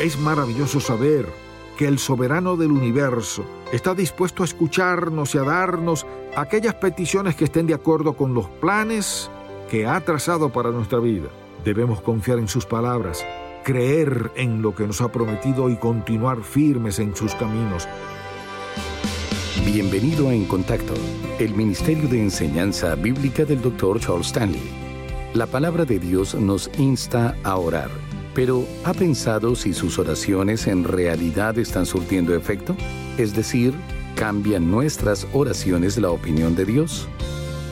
Es 0.00 0.18
maravilloso 0.18 0.78
saber 0.78 1.26
que 1.78 1.88
el 1.88 1.98
soberano 1.98 2.58
del 2.58 2.70
universo 2.70 3.46
está 3.72 3.94
dispuesto 3.94 4.42
a 4.42 4.46
escucharnos 4.46 5.34
y 5.34 5.38
a 5.38 5.42
darnos 5.42 6.06
aquellas 6.36 6.74
peticiones 6.74 7.34
que 7.34 7.44
estén 7.44 7.66
de 7.66 7.72
acuerdo 7.72 8.14
con 8.14 8.34
los 8.34 8.46
planes 8.46 9.30
que 9.70 9.86
ha 9.86 9.98
trazado 10.02 10.50
para 10.50 10.70
nuestra 10.70 10.98
vida. 10.98 11.28
Debemos 11.64 12.02
confiar 12.02 12.38
en 12.38 12.46
sus 12.46 12.66
palabras, 12.66 13.24
creer 13.64 14.32
en 14.36 14.60
lo 14.60 14.74
que 14.74 14.86
nos 14.86 15.00
ha 15.00 15.10
prometido 15.10 15.70
y 15.70 15.76
continuar 15.76 16.42
firmes 16.42 16.98
en 16.98 17.16
sus 17.16 17.34
caminos. 17.34 17.88
Bienvenido 19.64 20.28
a 20.28 20.34
En 20.34 20.44
Contacto, 20.44 20.92
el 21.38 21.54
Ministerio 21.54 22.06
de 22.06 22.20
Enseñanza 22.20 22.94
Bíblica 22.96 23.46
del 23.46 23.62
Dr. 23.62 23.98
Charles 23.98 24.26
Stanley. 24.26 24.70
La 25.32 25.46
palabra 25.46 25.86
de 25.86 25.98
Dios 25.98 26.34
nos 26.34 26.70
insta 26.78 27.34
a 27.44 27.56
orar 27.56 28.05
pero 28.36 28.66
¿ha 28.84 28.92
pensado 28.92 29.56
si 29.56 29.72
sus 29.72 29.98
oraciones 29.98 30.66
en 30.66 30.84
realidad 30.84 31.58
están 31.58 31.86
surtiendo 31.86 32.34
efecto? 32.34 32.76
Es 33.16 33.34
decir, 33.34 33.72
¿cambian 34.14 34.70
nuestras 34.70 35.26
oraciones 35.32 35.96
la 35.96 36.10
opinión 36.10 36.54
de 36.54 36.66
Dios? 36.66 37.08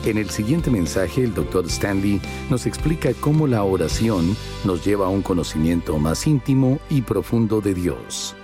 En 0.05 0.17
el 0.17 0.31
siguiente 0.31 0.71
mensaje, 0.71 1.23
el 1.23 1.35
Dr. 1.35 1.67
Stanley 1.67 2.19
nos 2.49 2.65
explica 2.65 3.13
cómo 3.13 3.45
la 3.45 3.63
oración 3.63 4.35
nos 4.63 4.83
lleva 4.83 5.05
a 5.05 5.09
un 5.09 5.21
conocimiento 5.21 5.99
más 5.99 6.25
íntimo 6.25 6.79
y 6.89 7.03
profundo 7.03 7.61
de 7.61 7.75
Dios. 7.75 8.35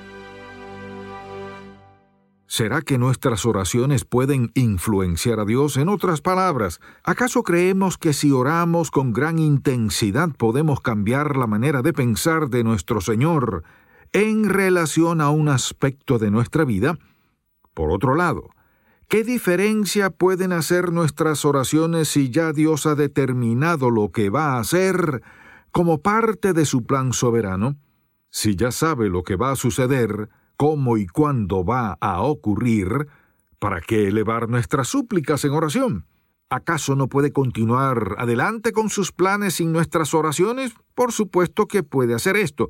¿Será 2.51 2.81
que 2.81 2.97
nuestras 2.97 3.45
oraciones 3.45 4.03
pueden 4.03 4.51
influenciar 4.55 5.39
a 5.39 5.45
Dios? 5.45 5.77
En 5.77 5.87
otras 5.87 6.19
palabras, 6.19 6.81
¿acaso 7.01 7.43
creemos 7.43 7.97
que 7.97 8.11
si 8.11 8.33
oramos 8.33 8.91
con 8.91 9.13
gran 9.13 9.39
intensidad 9.39 10.31
podemos 10.37 10.81
cambiar 10.81 11.37
la 11.37 11.47
manera 11.47 11.81
de 11.81 11.93
pensar 11.93 12.49
de 12.49 12.65
nuestro 12.65 12.99
Señor 12.99 13.63
en 14.11 14.49
relación 14.49 15.21
a 15.21 15.29
un 15.29 15.47
aspecto 15.47 16.19
de 16.19 16.29
nuestra 16.29 16.65
vida? 16.65 16.97
Por 17.73 17.89
otro 17.89 18.15
lado, 18.15 18.49
¿qué 19.07 19.23
diferencia 19.23 20.09
pueden 20.09 20.51
hacer 20.51 20.91
nuestras 20.91 21.45
oraciones 21.45 22.09
si 22.09 22.31
ya 22.31 22.51
Dios 22.51 22.85
ha 22.85 22.95
determinado 22.95 23.89
lo 23.89 24.11
que 24.11 24.29
va 24.29 24.55
a 24.55 24.59
hacer 24.59 25.23
como 25.71 26.01
parte 26.01 26.51
de 26.51 26.65
su 26.65 26.83
plan 26.83 27.13
soberano? 27.13 27.77
Si 28.29 28.57
ya 28.57 28.71
sabe 28.71 29.07
lo 29.07 29.23
que 29.23 29.37
va 29.37 29.51
a 29.51 29.55
suceder, 29.55 30.27
cómo 30.61 30.97
y 30.97 31.07
cuándo 31.07 31.65
va 31.65 31.97
a 31.99 32.21
ocurrir, 32.21 33.07
¿para 33.57 33.81
qué 33.81 34.09
elevar 34.09 34.47
nuestras 34.47 34.89
súplicas 34.89 35.43
en 35.43 35.53
oración? 35.53 36.05
¿Acaso 36.51 36.95
no 36.95 37.07
puede 37.07 37.33
continuar 37.33 38.13
adelante 38.19 38.71
con 38.71 38.91
sus 38.91 39.11
planes 39.11 39.55
sin 39.55 39.71
nuestras 39.71 40.13
oraciones? 40.13 40.75
Por 40.93 41.13
supuesto 41.13 41.65
que 41.65 41.81
puede 41.81 42.13
hacer 42.13 42.35
esto, 42.35 42.69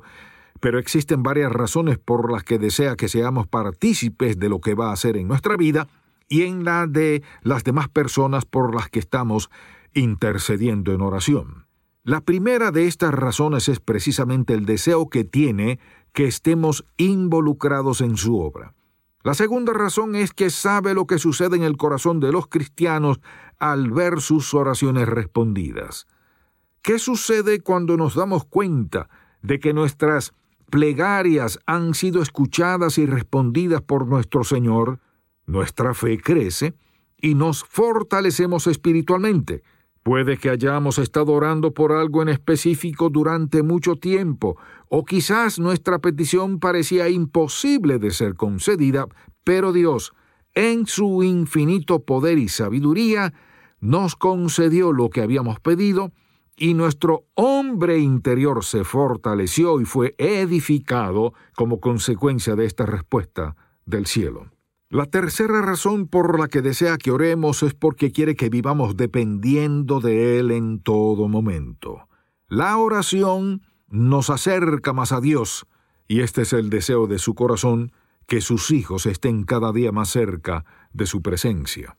pero 0.58 0.78
existen 0.78 1.22
varias 1.22 1.52
razones 1.52 1.98
por 1.98 2.32
las 2.32 2.44
que 2.44 2.58
desea 2.58 2.96
que 2.96 3.08
seamos 3.08 3.46
partícipes 3.46 4.38
de 4.38 4.48
lo 4.48 4.62
que 4.62 4.72
va 4.72 4.88
a 4.88 4.94
hacer 4.94 5.18
en 5.18 5.28
nuestra 5.28 5.58
vida 5.58 5.86
y 6.30 6.44
en 6.44 6.64
la 6.64 6.86
de 6.86 7.22
las 7.42 7.62
demás 7.62 7.90
personas 7.90 8.46
por 8.46 8.74
las 8.74 8.88
que 8.88 9.00
estamos 9.00 9.50
intercediendo 9.92 10.94
en 10.94 11.02
oración. 11.02 11.66
La 12.04 12.20
primera 12.20 12.72
de 12.72 12.88
estas 12.88 13.12
razones 13.12 13.68
es 13.68 13.80
precisamente 13.80 14.54
el 14.54 14.64
deseo 14.64 15.08
que 15.08 15.24
tiene 15.24 15.78
que 16.12 16.26
estemos 16.26 16.84
involucrados 16.96 18.00
en 18.00 18.16
su 18.16 18.38
obra. 18.38 18.74
La 19.24 19.34
segunda 19.34 19.72
razón 19.72 20.16
es 20.16 20.32
que 20.32 20.50
sabe 20.50 20.94
lo 20.94 21.06
que 21.06 21.18
sucede 21.18 21.56
en 21.56 21.62
el 21.62 21.76
corazón 21.76 22.18
de 22.18 22.32
los 22.32 22.48
cristianos 22.48 23.20
al 23.58 23.90
ver 23.90 24.20
sus 24.20 24.52
oraciones 24.52 25.08
respondidas. 25.08 26.06
¿Qué 26.82 26.98
sucede 26.98 27.60
cuando 27.60 27.96
nos 27.96 28.16
damos 28.16 28.44
cuenta 28.44 29.08
de 29.40 29.60
que 29.60 29.72
nuestras 29.72 30.32
plegarias 30.68 31.60
han 31.66 31.94
sido 31.94 32.20
escuchadas 32.20 32.98
y 32.98 33.06
respondidas 33.06 33.80
por 33.82 34.08
nuestro 34.08 34.42
Señor? 34.42 34.98
Nuestra 35.46 35.94
fe 35.94 36.18
crece 36.18 36.74
y 37.16 37.36
nos 37.36 37.62
fortalecemos 37.62 38.66
espiritualmente. 38.66 39.62
Puede 40.02 40.36
que 40.36 40.50
hayamos 40.50 40.98
estado 40.98 41.32
orando 41.32 41.74
por 41.74 41.92
algo 41.92 42.22
en 42.22 42.28
específico 42.28 43.08
durante 43.08 43.62
mucho 43.62 43.96
tiempo, 43.96 44.56
o 44.88 45.04
quizás 45.04 45.60
nuestra 45.60 46.00
petición 46.00 46.58
parecía 46.58 47.08
imposible 47.08 47.98
de 47.98 48.10
ser 48.10 48.34
concedida, 48.34 49.06
pero 49.44 49.72
Dios, 49.72 50.12
en 50.54 50.86
su 50.86 51.22
infinito 51.22 52.04
poder 52.04 52.38
y 52.38 52.48
sabiduría, 52.48 53.32
nos 53.80 54.16
concedió 54.16 54.92
lo 54.92 55.08
que 55.08 55.22
habíamos 55.22 55.60
pedido, 55.60 56.12
y 56.56 56.74
nuestro 56.74 57.24
hombre 57.34 57.98
interior 57.98 58.64
se 58.64 58.84
fortaleció 58.84 59.80
y 59.80 59.84
fue 59.84 60.14
edificado 60.18 61.32
como 61.56 61.80
consecuencia 61.80 62.56
de 62.56 62.66
esta 62.66 62.86
respuesta 62.86 63.56
del 63.86 64.06
cielo. 64.06 64.50
La 64.92 65.06
tercera 65.06 65.62
razón 65.62 66.06
por 66.06 66.38
la 66.38 66.48
que 66.48 66.60
desea 66.60 66.98
que 66.98 67.10
oremos 67.10 67.62
es 67.62 67.72
porque 67.72 68.12
quiere 68.12 68.36
que 68.36 68.50
vivamos 68.50 68.94
dependiendo 68.94 70.00
de 70.00 70.38
Él 70.38 70.50
en 70.50 70.82
todo 70.82 71.28
momento. 71.28 72.10
La 72.46 72.76
oración 72.76 73.62
nos 73.88 74.28
acerca 74.28 74.92
más 74.92 75.12
a 75.12 75.22
Dios, 75.22 75.66
y 76.08 76.20
este 76.20 76.42
es 76.42 76.52
el 76.52 76.68
deseo 76.68 77.06
de 77.06 77.18
su 77.18 77.34
corazón, 77.34 77.92
que 78.26 78.42
sus 78.42 78.70
hijos 78.70 79.06
estén 79.06 79.44
cada 79.44 79.72
día 79.72 79.92
más 79.92 80.10
cerca 80.10 80.66
de 80.92 81.06
su 81.06 81.22
presencia. 81.22 81.96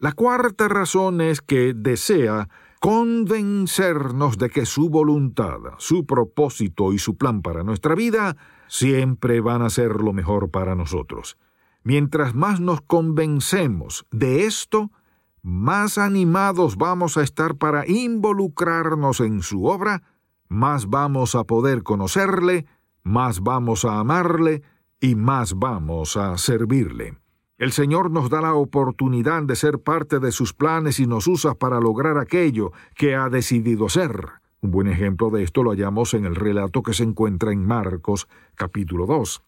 La 0.00 0.10
cuarta 0.10 0.66
razón 0.66 1.20
es 1.20 1.40
que 1.40 1.72
desea 1.72 2.48
convencernos 2.80 4.38
de 4.38 4.50
que 4.50 4.66
su 4.66 4.90
voluntad, 4.90 5.60
su 5.78 6.04
propósito 6.04 6.92
y 6.92 6.98
su 6.98 7.16
plan 7.16 7.42
para 7.42 7.62
nuestra 7.62 7.94
vida 7.94 8.36
siempre 8.66 9.40
van 9.40 9.62
a 9.62 9.70
ser 9.70 10.00
lo 10.00 10.12
mejor 10.12 10.50
para 10.50 10.74
nosotros. 10.74 11.36
Mientras 11.84 12.34
más 12.34 12.60
nos 12.60 12.80
convencemos 12.80 14.06
de 14.10 14.46
esto, 14.46 14.90
más 15.42 15.98
animados 15.98 16.76
vamos 16.78 17.18
a 17.18 17.22
estar 17.22 17.56
para 17.56 17.86
involucrarnos 17.86 19.20
en 19.20 19.42
su 19.42 19.66
obra, 19.66 20.02
más 20.48 20.88
vamos 20.88 21.34
a 21.34 21.44
poder 21.44 21.82
conocerle, 21.82 22.64
más 23.02 23.40
vamos 23.40 23.84
a 23.84 23.98
amarle 24.00 24.62
y 24.98 25.14
más 25.14 25.58
vamos 25.58 26.16
a 26.16 26.38
servirle. 26.38 27.18
El 27.58 27.70
Señor 27.70 28.10
nos 28.10 28.30
da 28.30 28.40
la 28.40 28.54
oportunidad 28.54 29.42
de 29.42 29.54
ser 29.54 29.78
parte 29.78 30.20
de 30.20 30.32
sus 30.32 30.54
planes 30.54 30.98
y 31.00 31.06
nos 31.06 31.26
usa 31.26 31.54
para 31.54 31.80
lograr 31.80 32.16
aquello 32.16 32.72
que 32.94 33.14
ha 33.14 33.28
decidido 33.28 33.90
ser. 33.90 34.28
Un 34.62 34.70
buen 34.70 34.88
ejemplo 34.88 35.28
de 35.28 35.42
esto 35.42 35.62
lo 35.62 35.72
hallamos 35.72 36.14
en 36.14 36.24
el 36.24 36.34
relato 36.34 36.82
que 36.82 36.94
se 36.94 37.04
encuentra 37.04 37.52
en 37.52 37.66
Marcos 37.66 38.26
capítulo 38.54 39.04
2. 39.04 39.42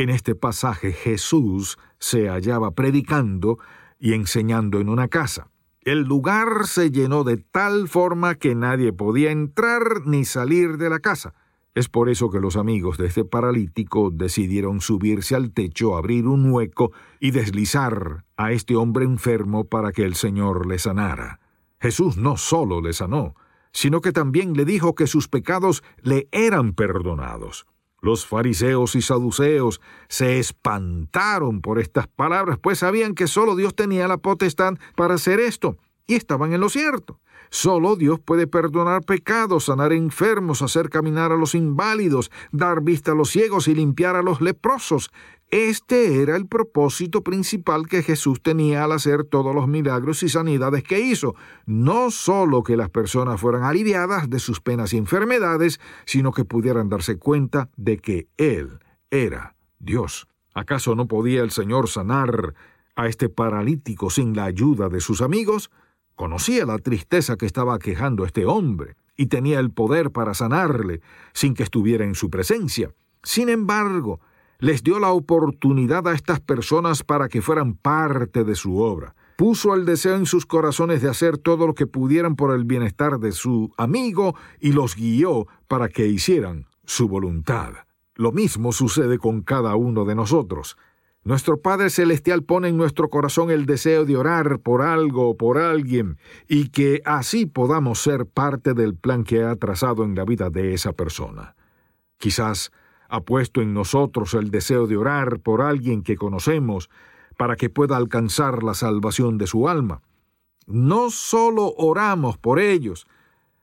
En 0.00 0.08
este 0.08 0.34
pasaje 0.34 0.92
Jesús 0.92 1.76
se 1.98 2.30
hallaba 2.30 2.70
predicando 2.70 3.58
y 3.98 4.14
enseñando 4.14 4.80
en 4.80 4.88
una 4.88 5.08
casa. 5.08 5.50
El 5.82 6.04
lugar 6.04 6.66
se 6.66 6.90
llenó 6.90 7.22
de 7.22 7.36
tal 7.36 7.86
forma 7.86 8.36
que 8.36 8.54
nadie 8.54 8.94
podía 8.94 9.30
entrar 9.30 10.06
ni 10.06 10.24
salir 10.24 10.78
de 10.78 10.88
la 10.88 11.00
casa. 11.00 11.34
Es 11.74 11.90
por 11.90 12.08
eso 12.08 12.30
que 12.30 12.40
los 12.40 12.56
amigos 12.56 12.96
de 12.96 13.08
este 13.08 13.26
paralítico 13.26 14.10
decidieron 14.10 14.80
subirse 14.80 15.34
al 15.36 15.52
techo, 15.52 15.94
abrir 15.98 16.26
un 16.26 16.50
hueco 16.50 16.92
y 17.20 17.32
deslizar 17.32 18.24
a 18.38 18.52
este 18.52 18.76
hombre 18.76 19.04
enfermo 19.04 19.64
para 19.64 19.92
que 19.92 20.04
el 20.04 20.14
Señor 20.14 20.66
le 20.66 20.78
sanara. 20.78 21.40
Jesús 21.78 22.16
no 22.16 22.38
solo 22.38 22.80
le 22.80 22.94
sanó, 22.94 23.34
sino 23.70 24.00
que 24.00 24.12
también 24.12 24.54
le 24.54 24.64
dijo 24.64 24.94
que 24.94 25.06
sus 25.06 25.28
pecados 25.28 25.84
le 26.00 26.26
eran 26.32 26.72
perdonados. 26.72 27.66
Los 28.02 28.26
fariseos 28.26 28.94
y 28.94 29.02
saduceos 29.02 29.80
se 30.08 30.38
espantaron 30.38 31.60
por 31.60 31.78
estas 31.78 32.06
palabras, 32.06 32.58
pues 32.58 32.78
sabían 32.78 33.14
que 33.14 33.26
solo 33.26 33.56
Dios 33.56 33.74
tenía 33.74 34.08
la 34.08 34.16
potestad 34.16 34.74
para 34.96 35.14
hacer 35.14 35.38
esto, 35.40 35.76
y 36.06 36.14
estaban 36.14 36.52
en 36.52 36.60
lo 36.60 36.68
cierto. 36.68 37.20
Solo 37.50 37.96
Dios 37.96 38.20
puede 38.20 38.46
perdonar 38.46 39.02
pecados, 39.04 39.64
sanar 39.64 39.92
enfermos, 39.92 40.62
hacer 40.62 40.88
caminar 40.88 41.32
a 41.32 41.36
los 41.36 41.54
inválidos, 41.54 42.30
dar 42.52 42.80
vista 42.80 43.12
a 43.12 43.14
los 43.16 43.30
ciegos 43.30 43.66
y 43.66 43.74
limpiar 43.74 44.14
a 44.14 44.22
los 44.22 44.40
leprosos. 44.40 45.10
Este 45.50 46.22
era 46.22 46.36
el 46.36 46.46
propósito 46.46 47.24
principal 47.24 47.88
que 47.88 48.04
Jesús 48.04 48.40
tenía 48.40 48.84
al 48.84 48.92
hacer 48.92 49.24
todos 49.24 49.52
los 49.52 49.66
milagros 49.66 50.22
y 50.22 50.28
sanidades 50.28 50.84
que 50.84 51.00
hizo. 51.00 51.34
No 51.66 52.12
solo 52.12 52.62
que 52.62 52.76
las 52.76 52.88
personas 52.88 53.40
fueran 53.40 53.64
aliviadas 53.64 54.30
de 54.30 54.38
sus 54.38 54.60
penas 54.60 54.92
y 54.92 54.96
enfermedades, 54.96 55.80
sino 56.06 56.30
que 56.30 56.44
pudieran 56.44 56.88
darse 56.88 57.18
cuenta 57.18 57.68
de 57.76 57.98
que 57.98 58.28
Él 58.36 58.78
era 59.10 59.56
Dios. 59.80 60.28
¿Acaso 60.54 60.94
no 60.94 61.08
podía 61.08 61.42
el 61.42 61.50
Señor 61.50 61.88
sanar 61.88 62.54
a 62.94 63.08
este 63.08 63.28
paralítico 63.28 64.08
sin 64.08 64.36
la 64.36 64.44
ayuda 64.44 64.88
de 64.88 65.00
sus 65.00 65.20
amigos? 65.20 65.72
Conocía 66.14 66.64
la 66.64 66.78
tristeza 66.78 67.36
que 67.36 67.46
estaba 67.46 67.80
quejando 67.80 68.22
a 68.22 68.26
este 68.28 68.46
hombre 68.46 68.94
y 69.16 69.26
tenía 69.26 69.58
el 69.58 69.72
poder 69.72 70.12
para 70.12 70.32
sanarle 70.32 71.00
sin 71.32 71.54
que 71.54 71.64
estuviera 71.64 72.04
en 72.04 72.14
su 72.14 72.30
presencia. 72.30 72.94
Sin 73.24 73.48
embargo, 73.48 74.20
les 74.60 74.82
dio 74.82 75.00
la 75.00 75.10
oportunidad 75.10 76.06
a 76.06 76.14
estas 76.14 76.40
personas 76.40 77.02
para 77.02 77.28
que 77.28 77.42
fueran 77.42 77.74
parte 77.74 78.44
de 78.44 78.54
su 78.54 78.78
obra. 78.78 79.14
Puso 79.36 79.74
el 79.74 79.86
deseo 79.86 80.16
en 80.16 80.26
sus 80.26 80.44
corazones 80.44 81.00
de 81.00 81.08
hacer 81.08 81.38
todo 81.38 81.66
lo 81.66 81.74
que 81.74 81.86
pudieran 81.86 82.36
por 82.36 82.54
el 82.54 82.64
bienestar 82.64 83.18
de 83.18 83.32
su 83.32 83.72
amigo 83.78 84.36
y 84.60 84.72
los 84.72 84.94
guió 84.94 85.46
para 85.66 85.88
que 85.88 86.06
hicieran 86.06 86.66
su 86.84 87.08
voluntad. 87.08 87.72
Lo 88.14 88.32
mismo 88.32 88.72
sucede 88.72 89.18
con 89.18 89.40
cada 89.40 89.76
uno 89.76 90.04
de 90.04 90.14
nosotros. 90.14 90.76
Nuestro 91.22 91.60
Padre 91.60 91.90
Celestial 91.90 92.42
pone 92.42 92.68
en 92.68 92.76
nuestro 92.76 93.08
corazón 93.08 93.50
el 93.50 93.66
deseo 93.66 94.04
de 94.04 94.16
orar 94.16 94.58
por 94.60 94.82
algo 94.82 95.30
o 95.30 95.36
por 95.36 95.58
alguien 95.58 96.18
y 96.48 96.68
que 96.68 97.00
así 97.04 97.46
podamos 97.46 98.02
ser 98.02 98.26
parte 98.26 98.74
del 98.74 98.94
plan 98.94 99.24
que 99.24 99.42
ha 99.42 99.54
trazado 99.56 100.04
en 100.04 100.14
la 100.14 100.24
vida 100.24 100.50
de 100.50 100.74
esa 100.74 100.92
persona. 100.92 101.56
Quizás 102.18 102.72
ha 103.10 103.20
puesto 103.20 103.60
en 103.60 103.74
nosotros 103.74 104.34
el 104.34 104.50
deseo 104.50 104.86
de 104.86 104.96
orar 104.96 105.40
por 105.40 105.62
alguien 105.62 106.02
que 106.02 106.16
conocemos 106.16 106.88
para 107.36 107.56
que 107.56 107.68
pueda 107.68 107.96
alcanzar 107.96 108.62
la 108.62 108.74
salvación 108.74 109.36
de 109.36 109.46
su 109.46 109.68
alma. 109.68 110.02
No 110.66 111.10
solo 111.10 111.74
oramos 111.76 112.38
por 112.38 112.60
ellos, 112.60 113.06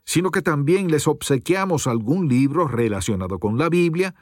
sino 0.04 0.32
que 0.32 0.42
también 0.42 0.92
les 0.92 1.08
obsequiamos 1.08 1.88
algún 1.88 2.28
libro 2.28 2.68
relacionado 2.68 3.40
con 3.40 3.58
la 3.58 3.70
Biblia, 3.70 4.16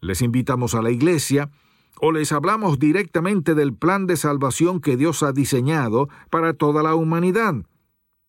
les 0.00 0.22
invitamos 0.22 0.74
a 0.74 0.82
la 0.82 0.90
iglesia, 0.90 1.50
o 2.00 2.12
les 2.12 2.30
hablamos 2.30 2.78
directamente 2.78 3.54
del 3.54 3.74
plan 3.74 4.06
de 4.06 4.16
salvación 4.16 4.80
que 4.80 4.96
Dios 4.96 5.24
ha 5.24 5.32
diseñado 5.32 6.08
para 6.30 6.54
toda 6.54 6.82
la 6.82 6.94
humanidad. 6.94 7.54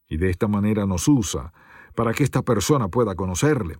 Y 0.07 0.17
de 0.17 0.31
esta 0.31 0.47
manera 0.47 0.87
nos 0.87 1.07
usa 1.07 1.53
para 1.93 2.13
que 2.13 2.23
esta 2.23 2.41
persona 2.41 2.87
pueda 2.87 3.15
conocerle. 3.15 3.77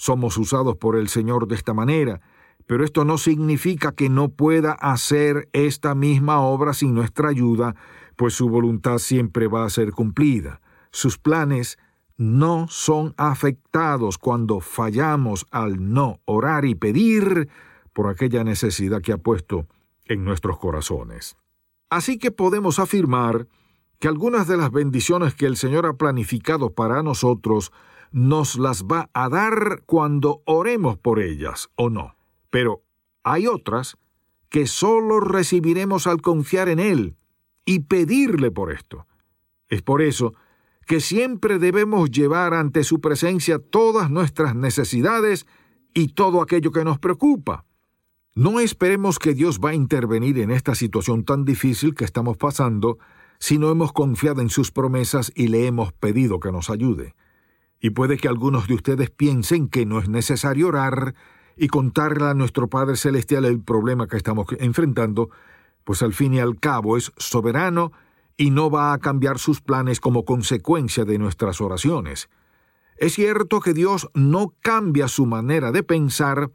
Somos 0.00 0.38
usados 0.38 0.78
por 0.78 0.96
el 0.96 1.10
Señor 1.10 1.46
de 1.46 1.54
esta 1.54 1.74
manera, 1.74 2.22
pero 2.66 2.86
esto 2.86 3.04
no 3.04 3.18
significa 3.18 3.92
que 3.92 4.08
no 4.08 4.30
pueda 4.30 4.72
hacer 4.72 5.50
esta 5.52 5.94
misma 5.94 6.40
obra 6.40 6.72
sin 6.72 6.94
nuestra 6.94 7.28
ayuda, 7.28 7.76
pues 8.16 8.32
su 8.32 8.48
voluntad 8.48 8.96
siempre 8.96 9.46
va 9.46 9.66
a 9.66 9.68
ser 9.68 9.92
cumplida. 9.92 10.62
Sus 10.90 11.18
planes 11.18 11.78
no 12.16 12.66
son 12.70 13.12
afectados 13.18 14.16
cuando 14.16 14.60
fallamos 14.60 15.46
al 15.50 15.92
no 15.92 16.20
orar 16.24 16.64
y 16.64 16.74
pedir 16.74 17.50
por 17.92 18.08
aquella 18.08 18.42
necesidad 18.42 19.02
que 19.02 19.12
ha 19.12 19.18
puesto 19.18 19.66
en 20.06 20.24
nuestros 20.24 20.58
corazones. 20.58 21.36
Así 21.90 22.16
que 22.16 22.30
podemos 22.30 22.78
afirmar 22.78 23.48
que 23.98 24.08
algunas 24.08 24.48
de 24.48 24.56
las 24.56 24.70
bendiciones 24.70 25.34
que 25.34 25.44
el 25.44 25.58
Señor 25.58 25.84
ha 25.84 25.92
planificado 25.92 26.72
para 26.72 27.02
nosotros 27.02 27.70
nos 28.12 28.58
las 28.58 28.84
va 28.84 29.10
a 29.12 29.28
dar 29.28 29.82
cuando 29.86 30.42
oremos 30.46 30.98
por 30.98 31.20
ellas 31.20 31.68
o 31.76 31.90
no. 31.90 32.16
Pero 32.50 32.82
hay 33.22 33.46
otras 33.46 33.96
que 34.48 34.66
solo 34.66 35.20
recibiremos 35.20 36.06
al 36.06 36.20
confiar 36.20 36.68
en 36.68 36.80
Él 36.80 37.16
y 37.64 37.80
pedirle 37.80 38.50
por 38.50 38.72
esto. 38.72 39.06
Es 39.68 39.82
por 39.82 40.02
eso 40.02 40.34
que 40.86 41.00
siempre 41.00 41.60
debemos 41.60 42.10
llevar 42.10 42.52
ante 42.52 42.82
su 42.82 43.00
presencia 43.00 43.60
todas 43.60 44.10
nuestras 44.10 44.56
necesidades 44.56 45.46
y 45.94 46.08
todo 46.08 46.42
aquello 46.42 46.72
que 46.72 46.84
nos 46.84 46.98
preocupa. 46.98 47.64
No 48.34 48.58
esperemos 48.58 49.18
que 49.18 49.34
Dios 49.34 49.60
va 49.64 49.70
a 49.70 49.74
intervenir 49.74 50.38
en 50.38 50.50
esta 50.50 50.74
situación 50.74 51.24
tan 51.24 51.44
difícil 51.44 51.94
que 51.94 52.04
estamos 52.04 52.36
pasando 52.36 52.98
si 53.38 53.58
no 53.58 53.70
hemos 53.70 53.92
confiado 53.92 54.40
en 54.40 54.50
sus 54.50 54.72
promesas 54.72 55.32
y 55.34 55.48
le 55.48 55.66
hemos 55.66 55.92
pedido 55.92 56.40
que 56.40 56.50
nos 56.50 56.70
ayude. 56.70 57.14
Y 57.80 57.90
puede 57.90 58.18
que 58.18 58.28
algunos 58.28 58.68
de 58.68 58.74
ustedes 58.74 59.10
piensen 59.10 59.68
que 59.68 59.86
no 59.86 59.98
es 59.98 60.08
necesario 60.08 60.68
orar 60.68 61.14
y 61.56 61.68
contarle 61.68 62.26
a 62.26 62.34
nuestro 62.34 62.68
Padre 62.68 62.96
Celestial 62.96 63.44
el 63.44 63.60
problema 63.60 64.06
que 64.06 64.16
estamos 64.16 64.46
enfrentando, 64.58 65.30
pues 65.84 66.02
al 66.02 66.12
fin 66.12 66.34
y 66.34 66.40
al 66.40 66.58
cabo 66.58 66.96
es 66.96 67.12
soberano 67.16 67.92
y 68.36 68.50
no 68.50 68.70
va 68.70 68.92
a 68.92 68.98
cambiar 68.98 69.38
sus 69.38 69.60
planes 69.60 70.00
como 70.00 70.24
consecuencia 70.24 71.04
de 71.04 71.18
nuestras 71.18 71.60
oraciones. 71.60 72.28
Es 72.96 73.14
cierto 73.14 73.60
que 73.60 73.72
Dios 73.72 74.10
no 74.14 74.54
cambia 74.60 75.08
su 75.08 75.26
manera 75.26 75.72
de 75.72 75.82
pensar, 75.82 76.50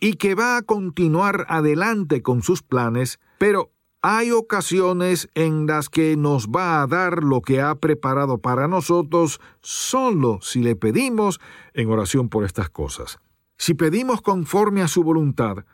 y 0.00 0.14
que 0.14 0.34
va 0.34 0.56
a 0.56 0.62
continuar 0.62 1.46
adelante 1.48 2.22
con 2.22 2.42
sus 2.42 2.62
planes, 2.62 3.18
pero 3.38 3.70
hay 4.08 4.30
ocasiones 4.30 5.28
en 5.34 5.66
las 5.66 5.88
que 5.88 6.16
nos 6.16 6.46
va 6.46 6.80
a 6.80 6.86
dar 6.86 7.24
lo 7.24 7.42
que 7.42 7.60
ha 7.60 7.74
preparado 7.74 8.38
para 8.38 8.68
nosotros 8.68 9.40
solo 9.62 10.38
si 10.42 10.62
le 10.62 10.76
pedimos 10.76 11.40
en 11.74 11.90
oración 11.90 12.28
por 12.28 12.44
estas 12.44 12.70
cosas. 12.70 13.18
Si 13.58 13.74
pedimos 13.74 14.22
conforme 14.22 14.82
a 14.82 14.86
su 14.86 15.02
voluntad, 15.02 15.64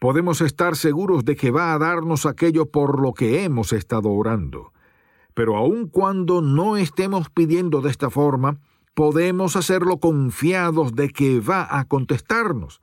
podemos 0.00 0.40
estar 0.40 0.74
seguros 0.74 1.24
de 1.24 1.36
que 1.36 1.52
va 1.52 1.72
a 1.72 1.78
darnos 1.78 2.26
aquello 2.26 2.66
por 2.66 3.00
lo 3.00 3.14
que 3.14 3.44
hemos 3.44 3.72
estado 3.72 4.10
orando. 4.10 4.72
Pero 5.34 5.56
aun 5.56 5.86
cuando 5.86 6.42
no 6.42 6.76
estemos 6.76 7.30
pidiendo 7.30 7.80
de 7.80 7.90
esta 7.90 8.10
forma, 8.10 8.58
podemos 8.94 9.54
hacerlo 9.54 10.00
confiados 10.00 10.96
de 10.96 11.10
que 11.10 11.38
va 11.38 11.78
a 11.78 11.84
contestarnos. 11.84 12.82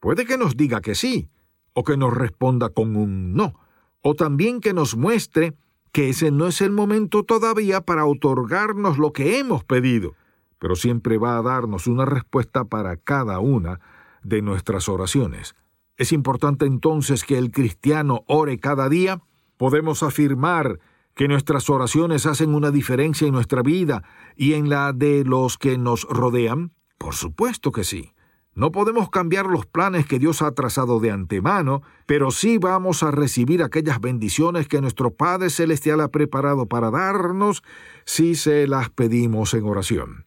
Puede 0.00 0.24
que 0.24 0.38
nos 0.38 0.56
diga 0.56 0.80
que 0.80 0.94
sí, 0.94 1.28
o 1.74 1.84
que 1.84 1.98
nos 1.98 2.14
responda 2.14 2.70
con 2.70 2.96
un 2.96 3.34
no, 3.34 3.60
o 4.06 4.14
también 4.14 4.60
que 4.60 4.74
nos 4.74 4.96
muestre 4.96 5.54
que 5.90 6.10
ese 6.10 6.30
no 6.30 6.46
es 6.46 6.60
el 6.60 6.72
momento 6.72 7.24
todavía 7.24 7.80
para 7.80 8.04
otorgarnos 8.04 8.98
lo 8.98 9.12
que 9.14 9.38
hemos 9.38 9.64
pedido, 9.64 10.14
pero 10.58 10.76
siempre 10.76 11.16
va 11.16 11.38
a 11.38 11.42
darnos 11.42 11.86
una 11.86 12.04
respuesta 12.04 12.64
para 12.64 12.98
cada 12.98 13.38
una 13.38 13.80
de 14.22 14.42
nuestras 14.42 14.90
oraciones. 14.90 15.54
Es 15.96 16.12
importante 16.12 16.66
entonces 16.66 17.24
que 17.24 17.38
el 17.38 17.50
cristiano 17.50 18.24
ore 18.26 18.58
cada 18.58 18.90
día. 18.90 19.22
Podemos 19.56 20.02
afirmar 20.02 20.80
que 21.14 21.26
nuestras 21.26 21.70
oraciones 21.70 22.26
hacen 22.26 22.54
una 22.54 22.70
diferencia 22.70 23.26
en 23.26 23.32
nuestra 23.32 23.62
vida 23.62 24.02
y 24.36 24.52
en 24.52 24.68
la 24.68 24.92
de 24.92 25.24
los 25.24 25.56
que 25.56 25.78
nos 25.78 26.04
rodean. 26.04 26.72
Por 26.98 27.14
supuesto 27.14 27.72
que 27.72 27.84
sí. 27.84 28.13
No 28.56 28.70
podemos 28.70 29.10
cambiar 29.10 29.46
los 29.46 29.66
planes 29.66 30.06
que 30.06 30.20
Dios 30.20 30.40
ha 30.40 30.52
trazado 30.52 31.00
de 31.00 31.10
antemano, 31.10 31.82
pero 32.06 32.30
sí 32.30 32.58
vamos 32.58 33.02
a 33.02 33.10
recibir 33.10 33.62
aquellas 33.62 34.00
bendiciones 34.00 34.68
que 34.68 34.80
nuestro 34.80 35.12
Padre 35.12 35.50
Celestial 35.50 36.00
ha 36.00 36.08
preparado 36.08 36.66
para 36.66 36.92
darnos 36.92 37.64
si 38.04 38.36
se 38.36 38.68
las 38.68 38.90
pedimos 38.90 39.54
en 39.54 39.64
oración. 39.64 40.24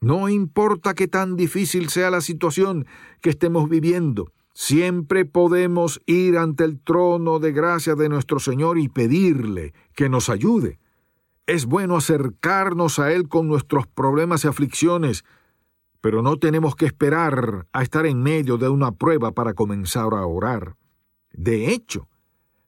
No 0.00 0.28
importa 0.28 0.94
qué 0.94 1.06
tan 1.06 1.36
difícil 1.36 1.90
sea 1.90 2.10
la 2.10 2.22
situación 2.22 2.86
que 3.20 3.30
estemos 3.30 3.68
viviendo, 3.68 4.32
siempre 4.52 5.24
podemos 5.24 6.00
ir 6.06 6.38
ante 6.38 6.64
el 6.64 6.80
trono 6.80 7.38
de 7.38 7.52
gracia 7.52 7.94
de 7.94 8.08
nuestro 8.08 8.40
Señor 8.40 8.78
y 8.78 8.88
pedirle 8.88 9.74
que 9.94 10.08
nos 10.08 10.28
ayude. 10.28 10.80
Es 11.46 11.66
bueno 11.66 11.96
acercarnos 11.96 12.98
a 12.98 13.12
Él 13.12 13.28
con 13.28 13.46
nuestros 13.46 13.86
problemas 13.86 14.44
y 14.44 14.48
aflicciones, 14.48 15.24
pero 16.00 16.22
no 16.22 16.38
tenemos 16.38 16.76
que 16.76 16.86
esperar 16.86 17.66
a 17.72 17.82
estar 17.82 18.06
en 18.06 18.22
medio 18.22 18.56
de 18.56 18.68
una 18.68 18.92
prueba 18.92 19.32
para 19.32 19.54
comenzar 19.54 20.14
a 20.14 20.26
orar. 20.26 20.76
De 21.32 21.72
hecho, 21.72 22.08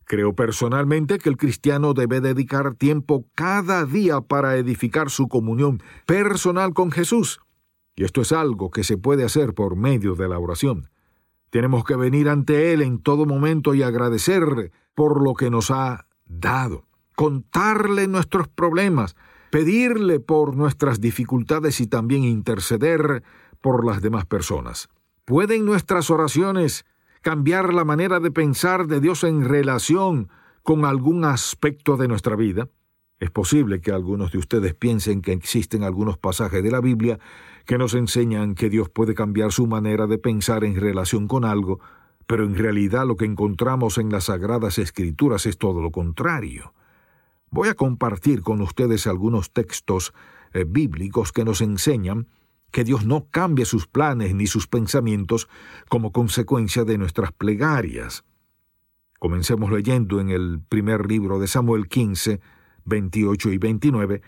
creo 0.04 0.34
personalmente 0.34 1.18
que 1.18 1.28
el 1.28 1.36
cristiano 1.36 1.94
debe 1.94 2.20
dedicar 2.20 2.74
tiempo 2.74 3.26
cada 3.34 3.84
día 3.86 4.20
para 4.20 4.56
edificar 4.56 5.10
su 5.10 5.28
comunión 5.28 5.82
personal 6.06 6.74
con 6.74 6.90
Jesús. 6.90 7.40
Y 7.94 8.04
esto 8.04 8.20
es 8.20 8.32
algo 8.32 8.70
que 8.70 8.84
se 8.84 8.96
puede 8.96 9.24
hacer 9.24 9.54
por 9.54 9.76
medio 9.76 10.14
de 10.14 10.28
la 10.28 10.38
oración. 10.38 10.90
Tenemos 11.50 11.84
que 11.84 11.96
venir 11.96 12.28
ante 12.28 12.72
Él 12.72 12.80
en 12.80 12.98
todo 12.98 13.26
momento 13.26 13.74
y 13.74 13.82
agradecerle 13.82 14.72
por 14.94 15.22
lo 15.22 15.34
que 15.34 15.50
nos 15.50 15.70
ha 15.70 16.06
dado, 16.24 16.86
contarle 17.14 18.08
nuestros 18.08 18.48
problemas, 18.48 19.16
pedirle 19.52 20.18
por 20.18 20.56
nuestras 20.56 20.98
dificultades 20.98 21.82
y 21.82 21.86
también 21.86 22.24
interceder 22.24 23.22
por 23.60 23.84
las 23.84 24.00
demás 24.00 24.24
personas. 24.24 24.88
¿Pueden 25.26 25.66
nuestras 25.66 26.08
oraciones 26.08 26.86
cambiar 27.20 27.74
la 27.74 27.84
manera 27.84 28.18
de 28.18 28.30
pensar 28.30 28.86
de 28.86 28.98
Dios 28.98 29.24
en 29.24 29.46
relación 29.46 30.30
con 30.62 30.86
algún 30.86 31.26
aspecto 31.26 31.98
de 31.98 32.08
nuestra 32.08 32.34
vida? 32.34 32.70
Es 33.20 33.30
posible 33.30 33.82
que 33.82 33.92
algunos 33.92 34.32
de 34.32 34.38
ustedes 34.38 34.72
piensen 34.72 35.20
que 35.20 35.32
existen 35.32 35.82
algunos 35.82 36.16
pasajes 36.16 36.62
de 36.62 36.70
la 36.70 36.80
Biblia 36.80 37.18
que 37.66 37.76
nos 37.76 37.92
enseñan 37.92 38.54
que 38.54 38.70
Dios 38.70 38.88
puede 38.88 39.14
cambiar 39.14 39.52
su 39.52 39.66
manera 39.66 40.06
de 40.06 40.16
pensar 40.16 40.64
en 40.64 40.76
relación 40.76 41.28
con 41.28 41.44
algo, 41.44 41.78
pero 42.26 42.44
en 42.44 42.56
realidad 42.56 43.06
lo 43.06 43.16
que 43.16 43.26
encontramos 43.26 43.98
en 43.98 44.08
las 44.08 44.24
Sagradas 44.24 44.78
Escrituras 44.78 45.44
es 45.44 45.58
todo 45.58 45.82
lo 45.82 45.90
contrario. 45.90 46.72
Voy 47.54 47.68
a 47.68 47.74
compartir 47.74 48.40
con 48.40 48.62
ustedes 48.62 49.06
algunos 49.06 49.52
textos 49.52 50.14
eh, 50.54 50.64
bíblicos 50.66 51.32
que 51.32 51.44
nos 51.44 51.60
enseñan 51.60 52.26
que 52.70 52.82
Dios 52.82 53.04
no 53.04 53.26
cambia 53.30 53.66
sus 53.66 53.86
planes 53.86 54.34
ni 54.34 54.46
sus 54.46 54.66
pensamientos 54.66 55.50
como 55.90 56.12
consecuencia 56.12 56.84
de 56.84 56.96
nuestras 56.96 57.30
plegarias. 57.32 58.24
Comencemos 59.18 59.70
leyendo 59.70 60.18
en 60.18 60.30
el 60.30 60.62
primer 60.66 61.06
libro 61.06 61.38
de 61.38 61.46
Samuel 61.46 61.88
15, 61.88 62.40
28 62.86 63.52
y 63.52 63.58
29, 63.58 64.22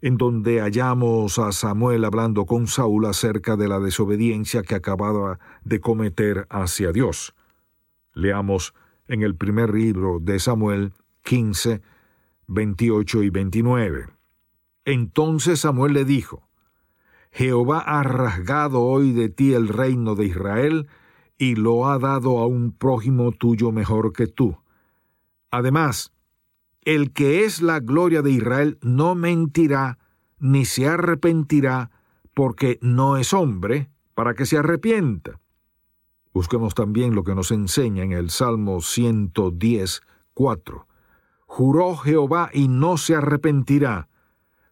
en 0.00 0.16
donde 0.16 0.60
hallamos 0.60 1.38
a 1.38 1.52
Samuel 1.52 2.06
hablando 2.06 2.46
con 2.46 2.66
Saúl 2.66 3.04
acerca 3.04 3.56
de 3.56 3.68
la 3.68 3.78
desobediencia 3.78 4.62
que 4.62 4.74
acababa 4.74 5.38
de 5.64 5.80
cometer 5.80 6.46
hacia 6.48 6.92
Dios. 6.92 7.34
Leamos 8.14 8.72
en 9.06 9.22
el 9.22 9.36
primer 9.36 9.74
libro 9.74 10.18
de 10.18 10.38
Samuel 10.38 10.94
15, 11.24 11.82
28 12.50 13.22
y 13.22 13.30
29. 13.30 14.06
Entonces 14.84 15.60
Samuel 15.60 15.92
le 15.92 16.04
dijo, 16.04 16.48
Jehová 17.30 17.78
ha 17.78 18.02
rasgado 18.02 18.82
hoy 18.82 19.12
de 19.12 19.28
ti 19.28 19.54
el 19.54 19.68
reino 19.68 20.16
de 20.16 20.24
Israel 20.26 20.88
y 21.38 21.54
lo 21.54 21.88
ha 21.88 21.98
dado 22.00 22.38
a 22.38 22.46
un 22.46 22.72
prójimo 22.72 23.30
tuyo 23.30 23.70
mejor 23.70 24.12
que 24.12 24.26
tú. 24.26 24.58
Además, 25.52 26.12
el 26.82 27.12
que 27.12 27.44
es 27.44 27.62
la 27.62 27.78
gloria 27.78 28.20
de 28.20 28.32
Israel 28.32 28.78
no 28.82 29.14
mentirá 29.14 29.98
ni 30.40 30.64
se 30.64 30.88
arrepentirá 30.88 31.92
porque 32.34 32.80
no 32.82 33.16
es 33.16 33.32
hombre 33.32 33.90
para 34.14 34.34
que 34.34 34.44
se 34.44 34.58
arrepienta. 34.58 35.38
Busquemos 36.32 36.74
también 36.74 37.14
lo 37.14 37.22
que 37.22 37.36
nos 37.36 37.52
enseña 37.52 38.02
en 38.02 38.12
el 38.12 38.30
Salmo 38.30 38.80
110, 38.80 40.02
4. 40.34 40.86
Juró 41.52 41.96
Jehová 41.96 42.48
y 42.52 42.68
no 42.68 42.96
se 42.96 43.16
arrepentirá. 43.16 44.08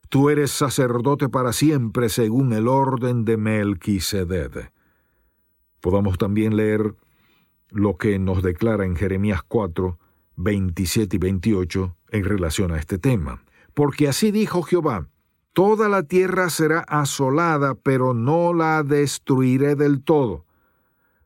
Tú 0.09 0.31
eres 0.31 0.53
sacerdote 0.53 1.29
para 1.29 1.53
siempre 1.53 2.09
según 2.09 2.53
el 2.53 2.69
orden 2.69 3.25
de 3.25 3.37
Melquisedec. 3.37 4.73
Podamos 5.81 6.19
también 6.19 6.55
leer 6.55 6.95
lo 7.71 7.97
que 7.97 8.21
nos 8.21 8.45
declara 8.45 8.85
en 8.85 8.95
Jeremías 8.95 9.43
4, 9.43 9.99
27 10.37 11.17
y 11.17 11.19
28 11.19 11.97
en 12.13 12.25
relación 12.25 12.71
a 12.71 12.79
este 12.79 12.97
tema. 12.97 13.43
Porque 13.75 14.07
así 14.07 14.31
dijo 14.31 14.63
Jehová, 14.63 15.09
Toda 15.55 15.89
la 15.89 16.05
tierra 16.05 16.49
será 16.49 16.85
asolada, 16.87 17.75
pero 17.75 18.15
no 18.15 18.55
la 18.55 18.85
destruiré 18.85 19.75
del 19.75 20.05
todo. 20.05 20.47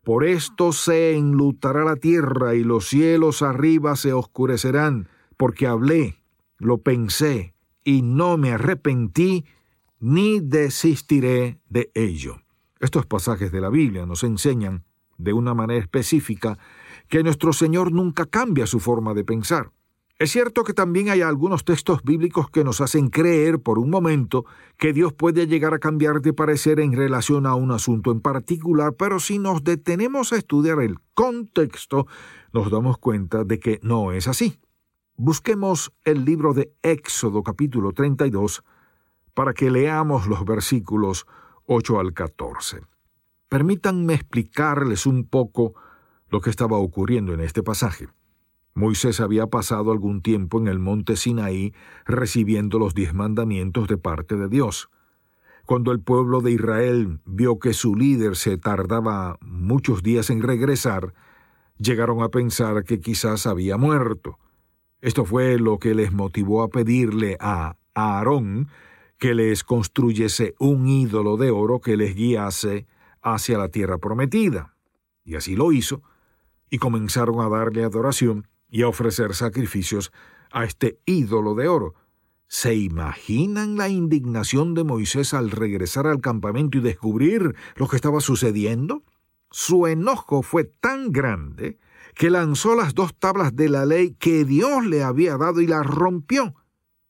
Por 0.03 0.25
esto 0.25 0.73
se 0.73 1.15
enlutará 1.15 1.85
la 1.85 1.97
tierra 1.97 2.55
y 2.55 2.65
los 2.65 2.89
cielos 2.89 3.43
arriba 3.43 3.97
se 3.97 4.15
oscurecerán, 4.15 5.09
porque 5.43 5.67
hablé, 5.67 6.23
lo 6.59 6.83
pensé, 6.83 7.53
y 7.83 8.03
no 8.03 8.37
me 8.37 8.53
arrepentí, 8.53 9.45
ni 9.99 10.39
desistiré 10.39 11.59
de 11.69 11.91
ello. 11.97 12.43
Estos 12.79 13.07
pasajes 13.07 13.51
de 13.51 13.61
la 13.61 13.69
Biblia 13.69 14.07
nos 14.07 14.23
enseñan, 14.23 14.85
de 15.19 15.33
una 15.33 15.53
manera 15.53 15.81
específica, 15.81 16.61
que 17.09 17.25
nuestro 17.25 17.53
Señor 17.53 17.91
nunca 17.91 18.25
cambia 18.27 18.69
su 18.69 18.79
forma 18.79 19.15
de 19.15 19.25
pensar. 19.25 19.73
Es 20.17 20.31
cierto 20.31 20.63
que 20.63 20.75
también 20.75 21.09
hay 21.09 21.23
algunos 21.23 21.65
textos 21.65 22.05
bíblicos 22.05 22.49
que 22.49 22.63
nos 22.63 22.81
hacen 22.81 23.09
creer 23.09 23.59
por 23.59 23.81
un 23.81 23.91
momento 23.91 24.45
que 24.79 24.93
Dios 24.93 25.13
puede 25.13 25.49
llegar 25.49 25.75
a 25.75 25.81
cambiar 25.81 26.21
de 26.21 26.33
parecer 26.33 26.79
en 26.79 26.93
relación 26.93 27.47
a 27.47 27.57
un 27.57 27.73
asunto 27.73 28.13
en 28.13 28.21
particular, 28.21 28.95
pero 28.97 29.19
si 29.19 29.41
nos 29.41 29.65
detenemos 29.65 30.33
a 30.33 30.37
estudiar 30.37 30.81
el 30.81 30.99
contexto, 31.15 32.07
nos 32.53 32.71
damos 32.71 32.97
cuenta 32.99 33.43
de 33.43 33.59
que 33.59 33.81
no 33.83 34.13
es 34.13 34.29
así. 34.29 34.61
Busquemos 35.25 35.93
el 36.05 36.25
libro 36.25 36.53
de 36.53 36.75
Éxodo 36.83 37.45
capítulo 37.45 37.93
32 37.93 38.65
para 39.35 39.55
que 39.55 39.71
leamos 39.71 40.27
los 40.27 40.45
versículos 40.45 41.29
8 41.67 42.01
al 42.01 42.13
14. 42.13 42.81
Permítanme 43.49 44.15
explicarles 44.15 45.07
un 45.07 45.23
poco 45.23 45.75
lo 46.29 46.41
que 46.41 46.51
estaba 46.51 46.77
ocurriendo 46.79 47.33
en 47.35 47.39
este 47.39 47.63
pasaje. 47.63 48.09
Moisés 48.75 49.21
había 49.21 49.47
pasado 49.47 49.93
algún 49.93 50.23
tiempo 50.23 50.59
en 50.59 50.67
el 50.67 50.81
monte 50.81 51.15
Sinaí 51.15 51.73
recibiendo 52.05 52.81
los 52.81 52.93
diez 52.93 53.15
mandamientos 53.15 53.87
de 53.87 53.99
parte 53.99 54.35
de 54.35 54.49
Dios. 54.49 54.91
Cuando 55.67 55.93
el 55.93 56.01
pueblo 56.01 56.41
de 56.41 56.51
Israel 56.51 57.21
vio 57.27 57.61
que 57.61 57.75
su 57.75 57.95
líder 57.95 58.35
se 58.35 58.59
tardaba 58.59 59.39
muchos 59.41 60.03
días 60.03 60.31
en 60.31 60.43
regresar, 60.43 61.15
llegaron 61.79 62.25
a 62.25 62.31
pensar 62.31 62.83
que 62.83 62.99
quizás 62.99 63.47
había 63.47 63.77
muerto. 63.77 64.41
Esto 65.03 65.25
fue 65.25 65.59
lo 65.59 65.79
que 65.79 65.95
les 65.95 66.13
motivó 66.13 66.63
a 66.63 66.69
pedirle 66.69 67.37
a 67.41 67.77
Aarón 67.93 68.69
que 69.19 69.35
les 69.35 69.65
construyese 69.65 70.55
un 70.61 70.87
ídolo 70.87 71.37
de 71.37 71.51
oro 71.51 71.81
que 71.81 71.97
les 71.97 72.15
guiase 72.15 72.87
hacia 73.21 73.59
la 73.59 73.69
tierra 73.69 73.99
prometida. 73.99 74.77
Y 75.25 75.35
así 75.35 75.57
lo 75.57 75.73
hizo, 75.73 76.03
y 76.71 76.79
comenzaron 76.79 77.41
a 77.41 77.49
darle 77.49 77.83
adoración 77.83 78.47
y 78.71 78.83
a 78.83 78.89
ofrecer 78.89 79.35
sacrificios 79.35 80.13
a 80.53 80.65
este 80.65 81.01
ídolo 81.05 81.57
de 81.57 81.67
oro. 81.67 81.95
¿Se 82.47 82.77
imaginan 82.77 83.77
la 83.77 83.89
indignación 83.89 84.75
de 84.75 84.85
Moisés 84.85 85.35
al 85.35 85.51
regresar 85.51 86.07
al 86.07 86.21
campamento 86.21 86.79
y 86.79 86.81
descubrir 86.81 87.57
lo 87.75 87.89
que 87.89 87.97
estaba 87.97 88.21
sucediendo? 88.21 89.03
Su 89.51 89.89
enojo 89.89 90.43
fue 90.43 90.65
tan 90.65 91.11
grande 91.11 91.79
que 92.15 92.31
lanzó 92.31 92.75
las 92.75 92.95
dos 92.95 93.15
tablas 93.15 93.55
de 93.57 93.69
la 93.69 93.87
ley 93.87 94.15
que 94.19 94.45
Dios 94.45 94.85
le 94.87 95.03
había 95.03 95.37
dado 95.37 95.61
y 95.61 95.67
las 95.67 95.87
rompió. 95.87 96.55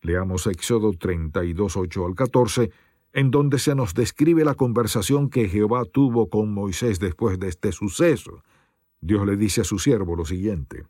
Leamos 0.01 0.47
Éxodo 0.47 0.93
32, 0.93 1.77
8 1.77 2.07
al 2.07 2.15
14, 2.15 2.71
en 3.13 3.31
donde 3.31 3.59
se 3.59 3.75
nos 3.75 3.95
describe 3.95 4.45
la 4.45 4.55
conversación 4.55 5.29
que 5.29 5.49
Jehová 5.49 5.85
tuvo 5.85 6.29
con 6.29 6.53
Moisés 6.53 6.99
después 6.99 7.39
de 7.39 7.49
este 7.49 7.73
suceso. 7.73 8.43
Dios 9.01 9.27
le 9.27 9.37
dice 9.37 9.61
a 9.61 9.65
su 9.65 9.79
siervo 9.79 10.17
lo 10.17 10.25
siguiente. 10.25 10.85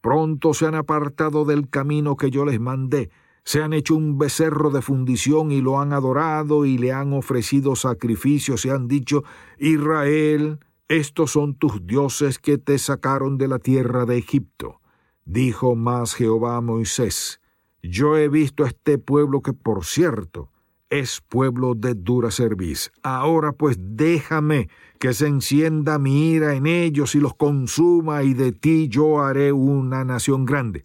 Pronto 0.00 0.54
se 0.54 0.66
han 0.66 0.74
apartado 0.74 1.44
del 1.44 1.68
camino 1.68 2.16
que 2.16 2.30
yo 2.30 2.44
les 2.44 2.60
mandé, 2.60 3.10
se 3.44 3.62
han 3.62 3.74
hecho 3.74 3.94
un 3.94 4.18
becerro 4.18 4.70
de 4.70 4.80
fundición 4.80 5.52
y 5.52 5.60
lo 5.60 5.78
han 5.78 5.92
adorado 5.92 6.64
y 6.64 6.78
le 6.78 6.92
han 6.92 7.12
ofrecido 7.12 7.76
sacrificios 7.76 8.64
y 8.64 8.70
han 8.70 8.88
dicho, 8.88 9.22
Israel, 9.58 10.60
estos 10.88 11.32
son 11.32 11.54
tus 11.54 11.86
dioses 11.86 12.38
que 12.38 12.58
te 12.58 12.78
sacaron 12.78 13.38
de 13.38 13.48
la 13.48 13.58
tierra 13.58 14.04
de 14.04 14.18
Egipto. 14.18 14.80
Dijo 15.24 15.74
más 15.74 16.14
Jehová 16.14 16.56
a 16.56 16.60
Moisés, 16.60 17.40
yo 17.82 18.16
he 18.16 18.28
visto 18.28 18.64
a 18.64 18.68
este 18.68 18.98
pueblo 18.98 19.40
que, 19.42 19.52
por 19.52 19.84
cierto, 19.84 20.50
es 20.90 21.20
pueblo 21.20 21.74
de 21.74 21.94
dura 21.94 22.30
cerviz. 22.30 22.92
Ahora 23.02 23.52
pues 23.52 23.76
déjame 23.80 24.68
que 24.98 25.12
se 25.12 25.26
encienda 25.26 25.98
mi 25.98 26.30
ira 26.32 26.54
en 26.54 26.66
ellos 26.66 27.14
y 27.14 27.20
los 27.20 27.34
consuma, 27.34 28.22
y 28.22 28.34
de 28.34 28.52
ti 28.52 28.88
yo 28.88 29.22
haré 29.22 29.52
una 29.52 30.04
nación 30.04 30.44
grande. 30.44 30.84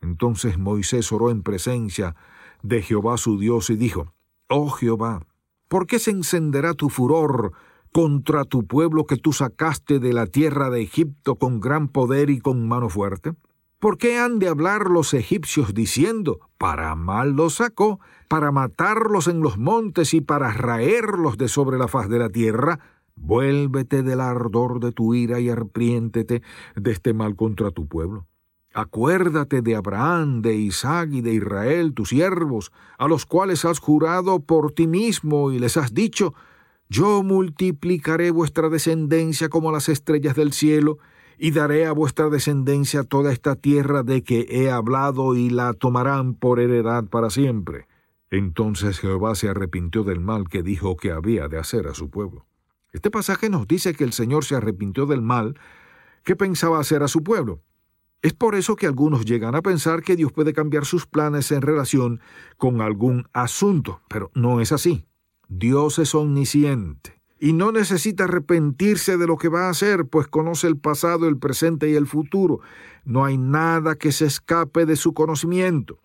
Entonces 0.00 0.58
Moisés 0.58 1.10
oró 1.12 1.30
en 1.30 1.42
presencia 1.42 2.14
de 2.62 2.82
Jehová 2.82 3.16
su 3.16 3.38
Dios 3.38 3.70
y 3.70 3.76
dijo, 3.76 4.14
Oh 4.48 4.70
Jehová, 4.70 5.26
¿por 5.68 5.86
qué 5.86 5.98
se 5.98 6.10
encenderá 6.10 6.74
tu 6.74 6.88
furor 6.88 7.52
contra 7.92 8.44
tu 8.44 8.66
pueblo 8.66 9.06
que 9.06 9.16
tú 9.16 9.32
sacaste 9.32 9.98
de 9.98 10.12
la 10.12 10.26
tierra 10.26 10.70
de 10.70 10.82
Egipto 10.82 11.36
con 11.36 11.60
gran 11.60 11.88
poder 11.88 12.30
y 12.30 12.40
con 12.40 12.66
mano 12.66 12.88
fuerte? 12.88 13.34
¿Por 13.78 13.98
qué 13.98 14.18
han 14.18 14.38
de 14.38 14.48
hablar 14.48 14.88
los 14.90 15.12
egipcios 15.12 15.74
diciendo, 15.74 16.38
para 16.56 16.94
mal 16.94 17.32
los 17.32 17.56
sacó, 17.56 18.00
para 18.28 18.52
matarlos 18.52 19.26
en 19.26 19.40
los 19.40 19.58
montes 19.58 20.14
y 20.14 20.20
para 20.20 20.52
raerlos 20.52 21.36
de 21.36 21.48
sobre 21.48 21.78
la 21.78 21.88
faz 21.88 22.08
de 22.08 22.18
la 22.18 22.28
tierra? 22.28 22.78
Vuélvete 23.16 24.02
del 24.02 24.20
ardor 24.20 24.80
de 24.80 24.92
tu 24.92 25.14
ira 25.14 25.40
y 25.40 25.50
arpiéntete 25.50 26.42
de 26.76 26.90
este 26.92 27.12
mal 27.12 27.36
contra 27.36 27.72
tu 27.72 27.88
pueblo. 27.88 28.26
Acuérdate 28.72 29.60
de 29.60 29.76
Abraham, 29.76 30.40
de 30.40 30.54
Isaac 30.54 31.10
y 31.12 31.20
de 31.20 31.34
Israel, 31.34 31.92
tus 31.92 32.08
siervos, 32.08 32.72
a 32.96 33.06
los 33.06 33.26
cuales 33.26 33.64
has 33.64 33.80
jurado 33.80 34.40
por 34.40 34.72
ti 34.72 34.86
mismo 34.86 35.52
y 35.52 35.58
les 35.58 35.76
has 35.76 35.92
dicho, 35.92 36.32
yo 36.88 37.22
multiplicaré 37.22 38.30
vuestra 38.30 38.68
descendencia 38.68 39.48
como 39.48 39.72
las 39.72 39.88
estrellas 39.88 40.36
del 40.36 40.52
cielo, 40.52 40.98
y 41.38 41.50
daré 41.50 41.86
a 41.86 41.92
vuestra 41.92 42.28
descendencia 42.28 43.02
toda 43.02 43.32
esta 43.32 43.56
tierra 43.56 44.04
de 44.04 44.22
que 44.22 44.46
he 44.48 44.70
hablado 44.70 45.34
y 45.34 45.50
la 45.50 45.72
tomarán 45.72 46.34
por 46.34 46.60
heredad 46.60 47.04
para 47.04 47.30
siempre. 47.30 47.88
Entonces 48.30 49.00
Jehová 49.00 49.34
se 49.34 49.48
arrepintió 49.48 50.04
del 50.04 50.20
mal 50.20 50.48
que 50.48 50.62
dijo 50.62 50.96
que 50.96 51.10
había 51.10 51.48
de 51.48 51.58
hacer 51.58 51.88
a 51.88 51.94
su 51.94 52.10
pueblo. 52.10 52.46
Este 52.92 53.10
pasaje 53.10 53.50
nos 53.50 53.66
dice 53.66 53.94
que 53.94 54.04
el 54.04 54.12
Señor 54.12 54.44
se 54.44 54.54
arrepintió 54.54 55.06
del 55.06 55.20
mal 55.20 55.58
que 56.22 56.36
pensaba 56.36 56.78
hacer 56.78 57.02
a 57.02 57.08
su 57.08 57.22
pueblo. 57.22 57.60
Es 58.22 58.34
por 58.34 58.54
eso 58.54 58.76
que 58.76 58.86
algunos 58.86 59.24
llegan 59.24 59.56
a 59.56 59.62
pensar 59.62 60.02
que 60.02 60.14
Dios 60.14 60.30
puede 60.30 60.52
cambiar 60.52 60.84
sus 60.84 61.06
planes 61.06 61.50
en 61.50 61.62
relación 61.62 62.20
con 62.56 62.80
algún 62.80 63.26
asunto, 63.32 64.00
pero 64.08 64.30
no 64.34 64.60
es 64.60 64.70
así. 64.70 65.04
Dios 65.54 65.98
es 65.98 66.14
omnisciente 66.14 67.20
y 67.38 67.52
no 67.52 67.72
necesita 67.72 68.24
arrepentirse 68.24 69.18
de 69.18 69.26
lo 69.26 69.36
que 69.36 69.50
va 69.50 69.66
a 69.66 69.70
hacer, 69.70 70.06
pues 70.06 70.26
conoce 70.26 70.66
el 70.66 70.78
pasado, 70.78 71.28
el 71.28 71.36
presente 71.36 71.90
y 71.90 71.94
el 71.94 72.06
futuro. 72.06 72.60
No 73.04 73.26
hay 73.26 73.36
nada 73.36 73.96
que 73.96 74.12
se 74.12 74.24
escape 74.24 74.86
de 74.86 74.96
su 74.96 75.12
conocimiento. 75.12 75.98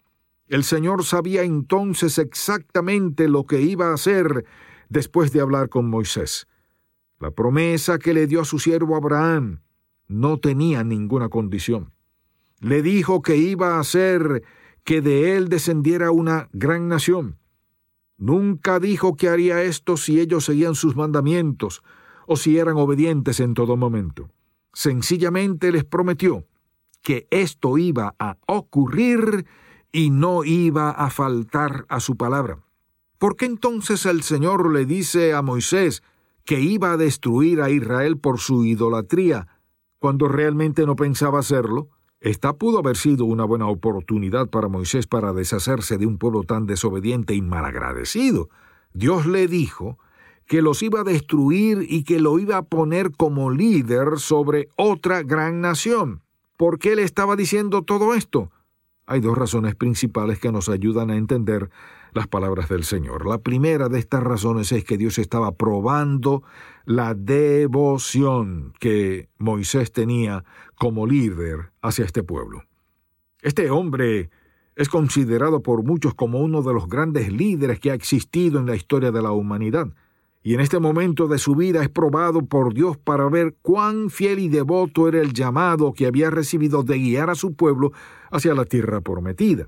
El 0.50 0.66
Señor 0.66 1.06
sabía 1.06 1.44
entonces 1.44 2.18
exactamente 2.18 3.30
lo 3.30 3.46
que 3.46 3.62
iba 3.62 3.92
a 3.92 3.94
hacer 3.94 4.44
después 4.89 5.32
de 5.32 5.39
hablar 5.39 5.70
con 5.70 5.89
Moisés. 5.89 6.48
La 7.22 7.32
promesa 7.32 8.00
que 8.00 8.13
le 8.13 8.27
dio 8.27 8.42
a 8.42 8.46
su 8.46 8.60
siervo 8.60 8.98
Abraham 8.98 9.62
no 10.10 10.39
tenía 10.39 10.84
ninguna 10.84 11.30
condición. 11.30 11.94
Le 12.60 12.82
dijo 12.82 13.22
que 13.22 13.38
iba 13.38 13.75
a 13.75 13.80
hacer 13.80 14.44
que 14.84 15.01
de 15.01 15.38
él 15.38 15.48
descendiera 15.48 16.12
una 16.12 16.50
gran 16.51 16.89
nación. 16.89 17.38
Nunca 18.17 18.79
dijo 18.79 19.15
que 19.15 19.29
haría 19.29 19.63
esto 19.63 19.95
si 19.95 20.19
ellos 20.19 20.45
seguían 20.45 20.75
sus 20.75 20.95
mandamientos 20.95 21.83
o 22.25 22.36
si 22.36 22.57
eran 22.57 22.77
obedientes 22.77 23.39
en 23.39 23.53
todo 23.53 23.77
momento. 23.77 24.29
Sencillamente 24.74 25.71
les 25.71 25.86
prometió 25.86 26.45
que 27.01 27.27
esto 27.31 27.77
iba 27.77 28.15
a 28.19 28.38
ocurrir 28.47 29.45
y 29.91 30.09
no 30.09 30.43
iba 30.43 30.91
a 30.91 31.09
faltar 31.09 31.86
a 31.89 32.00
su 32.00 32.17
palabra. 32.17 32.59
¿Por 33.17 33.36
qué 33.36 33.45
entonces 33.45 34.05
el 34.05 34.24
Señor 34.24 34.71
le 34.71 34.86
dice 34.86 35.33
a 35.33 35.41
Moisés 35.41 36.03
que 36.43 36.59
iba 36.59 36.91
a 36.91 36.97
destruir 36.97 37.62
a 37.62 37.69
Israel 37.69 38.17
por 38.17 38.39
su 38.39 38.65
idolatría 38.65 39.47
cuando 40.00 40.27
realmente 40.27 40.86
no 40.86 40.95
pensaba 40.95 41.39
hacerlo? 41.39 41.89
Esta 42.19 42.53
pudo 42.53 42.79
haber 42.79 42.97
sido 42.97 43.25
una 43.25 43.45
buena 43.45 43.67
oportunidad 43.67 44.47
para 44.47 44.67
Moisés 44.67 45.05
para 45.05 45.33
deshacerse 45.33 45.97
de 45.97 46.07
un 46.07 46.17
pueblo 46.17 46.43
tan 46.43 46.65
desobediente 46.65 47.36
y 47.36 47.41
malagradecido. 47.41 48.50
Dios 48.93 49.27
le 49.27 49.47
dijo 49.47 50.00
que 50.47 50.62
los 50.62 50.81
iba 50.81 51.01
a 51.01 51.03
destruir 51.03 51.86
y 51.88 52.03
que 52.03 52.19
lo 52.19 52.39
iba 52.39 52.57
a 52.57 52.63
poner 52.63 53.12
como 53.12 53.51
líder 53.51 54.17
sobre 54.17 54.69
otra 54.75 55.21
gran 55.21 55.62
nación. 55.62 56.21
¿Por 56.57 56.79
qué 56.79 56.95
le 56.95 57.03
estaba 57.03 57.36
diciendo 57.36 57.83
todo 57.83 58.15
esto? 58.15 58.51
Hay 59.05 59.19
dos 59.19 59.38
razones 59.38 59.75
principales 59.75 60.39
que 60.39 60.51
nos 60.51 60.69
ayudan 60.69 61.12
a 61.12 61.17
entender 61.17 61.69
las 62.17 62.27
palabras 62.27 62.67
del 62.67 62.83
Señor. 62.83 63.25
La 63.25 63.38
primera 63.38 63.88
de 63.88 64.00
estas 64.00 64.24
razones 64.24 64.71
es 64.71 64.83
que 64.83 64.97
Dios 64.97 65.17
estaba 65.19 65.53
probando 65.53 66.43
la 66.86 67.13
devoción 67.13 68.74
que 68.79 69.29
Moisés 69.38 69.91
tenía 69.93 70.43
como 70.75 71.05
líder 71.05 71.71
hacia 71.81 72.05
este 72.05 72.24
pueblo. 72.24 72.63
Este 73.41 73.69
hombre 73.69 74.29
es 74.75 74.89
considerado 74.89 75.62
por 75.62 75.83
muchos 75.83 76.13
como 76.15 76.39
uno 76.39 76.62
de 76.63 76.74
los 76.74 76.89
grandes 76.89 77.31
líderes 77.31 77.79
que 77.79 77.91
ha 77.91 77.93
existido 77.93 78.59
en 78.59 78.65
la 78.65 78.75
historia 78.75 79.12
de 79.12 79.21
la 79.21 79.31
humanidad, 79.31 79.88
y 80.43 80.53
en 80.53 80.59
este 80.59 80.79
momento 80.79 81.27
de 81.27 81.39
su 81.39 81.55
vida 81.55 81.83
es 81.83 81.89
probado 81.89 82.45
por 82.45 82.74
Dios 82.74 82.97
para 82.97 83.27
ver 83.27 83.55
cuán 83.62 84.09
fiel 84.09 84.39
y 84.39 84.50
devoto 84.50 85.07
era 85.07 85.21
el 85.21 85.33
llamado 85.33 85.93
que 85.93 86.07
había 86.07 86.29
recibido 86.29 86.83
de 86.83 86.97
guiar 86.97 87.29
a 87.29 87.36
su 87.36 87.53
pueblo 87.53 87.91
hacia 88.31 88.55
la 88.55 88.65
tierra 88.65 89.01
prometida. 89.01 89.67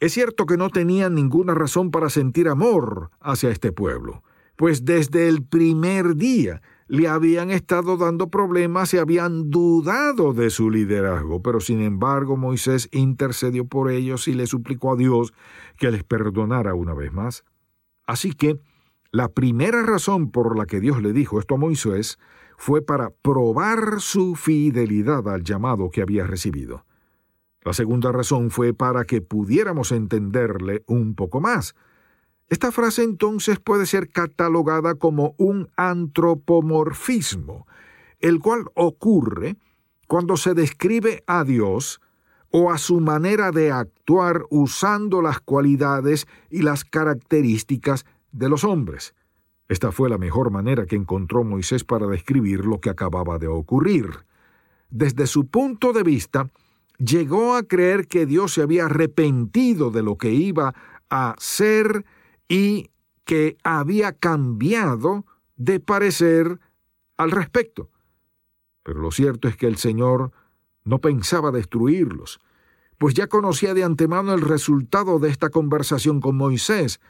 Es 0.00 0.14
cierto 0.14 0.46
que 0.46 0.56
no 0.56 0.70
tenía 0.70 1.10
ninguna 1.10 1.54
razón 1.54 1.90
para 1.90 2.08
sentir 2.08 2.48
amor 2.48 3.10
hacia 3.20 3.50
este 3.50 3.70
pueblo, 3.70 4.22
pues 4.56 4.86
desde 4.86 5.28
el 5.28 5.44
primer 5.44 6.16
día 6.16 6.62
le 6.88 7.06
habían 7.06 7.50
estado 7.50 7.98
dando 7.98 8.30
problemas 8.30 8.94
y 8.94 8.96
habían 8.98 9.50
dudado 9.50 10.32
de 10.32 10.48
su 10.48 10.70
liderazgo, 10.70 11.42
pero 11.42 11.60
sin 11.60 11.82
embargo 11.82 12.38
Moisés 12.38 12.88
intercedió 12.92 13.66
por 13.66 13.90
ellos 13.90 14.26
y 14.26 14.32
le 14.32 14.46
suplicó 14.46 14.94
a 14.94 14.96
Dios 14.96 15.34
que 15.76 15.90
les 15.90 16.02
perdonara 16.02 16.72
una 16.72 16.94
vez 16.94 17.12
más. 17.12 17.44
Así 18.06 18.32
que 18.32 18.58
la 19.12 19.28
primera 19.28 19.82
razón 19.82 20.30
por 20.30 20.56
la 20.56 20.64
que 20.64 20.80
Dios 20.80 21.02
le 21.02 21.12
dijo 21.12 21.38
esto 21.38 21.56
a 21.56 21.58
Moisés 21.58 22.18
fue 22.56 22.80
para 22.80 23.10
probar 23.10 24.00
su 24.00 24.34
fidelidad 24.34 25.28
al 25.28 25.44
llamado 25.44 25.90
que 25.90 26.00
había 26.00 26.26
recibido. 26.26 26.86
La 27.62 27.72
segunda 27.72 28.10
razón 28.10 28.50
fue 28.50 28.72
para 28.72 29.04
que 29.04 29.20
pudiéramos 29.20 29.92
entenderle 29.92 30.82
un 30.86 31.14
poco 31.14 31.40
más. 31.40 31.74
Esta 32.48 32.72
frase 32.72 33.04
entonces 33.04 33.60
puede 33.60 33.86
ser 33.86 34.08
catalogada 34.08 34.94
como 34.94 35.34
un 35.36 35.68
antropomorfismo, 35.76 37.66
el 38.18 38.40
cual 38.40 38.64
ocurre 38.74 39.56
cuando 40.08 40.36
se 40.36 40.54
describe 40.54 41.22
a 41.26 41.44
Dios 41.44 42.00
o 42.50 42.72
a 42.72 42.78
su 42.78 42.98
manera 43.00 43.52
de 43.52 43.70
actuar 43.70 44.42
usando 44.50 45.22
las 45.22 45.38
cualidades 45.40 46.26
y 46.50 46.62
las 46.62 46.84
características 46.84 48.04
de 48.32 48.48
los 48.48 48.64
hombres. 48.64 49.14
Esta 49.68 49.92
fue 49.92 50.10
la 50.10 50.18
mejor 50.18 50.50
manera 50.50 50.86
que 50.86 50.96
encontró 50.96 51.44
Moisés 51.44 51.84
para 51.84 52.08
describir 52.08 52.64
lo 52.64 52.80
que 52.80 52.90
acababa 52.90 53.38
de 53.38 53.46
ocurrir. 53.46 54.24
Desde 54.90 55.28
su 55.28 55.46
punto 55.46 55.92
de 55.92 56.02
vista, 56.02 56.50
llegó 57.00 57.56
a 57.56 57.62
creer 57.62 58.06
que 58.06 58.26
Dios 58.26 58.54
se 58.54 58.62
había 58.62 58.86
arrepentido 58.86 59.90
de 59.90 60.02
lo 60.02 60.16
que 60.16 60.30
iba 60.32 60.74
a 61.08 61.34
ser 61.38 62.04
y 62.48 62.90
que 63.24 63.56
había 63.64 64.12
cambiado 64.12 65.24
de 65.56 65.80
parecer 65.80 66.60
al 67.16 67.30
respecto. 67.30 67.90
Pero 68.82 69.00
lo 69.00 69.10
cierto 69.10 69.48
es 69.48 69.56
que 69.56 69.66
el 69.66 69.76
Señor 69.76 70.32
no 70.84 71.00
pensaba 71.00 71.50
destruirlos, 71.50 72.40
pues 72.98 73.14
ya 73.14 73.28
conocía 73.28 73.74
de 73.74 73.84
antemano 73.84 74.34
el 74.34 74.40
resultado 74.40 75.18
de 75.18 75.30
esta 75.30 75.50
conversación 75.50 76.20
con 76.20 76.36
Moisés. 76.36 77.00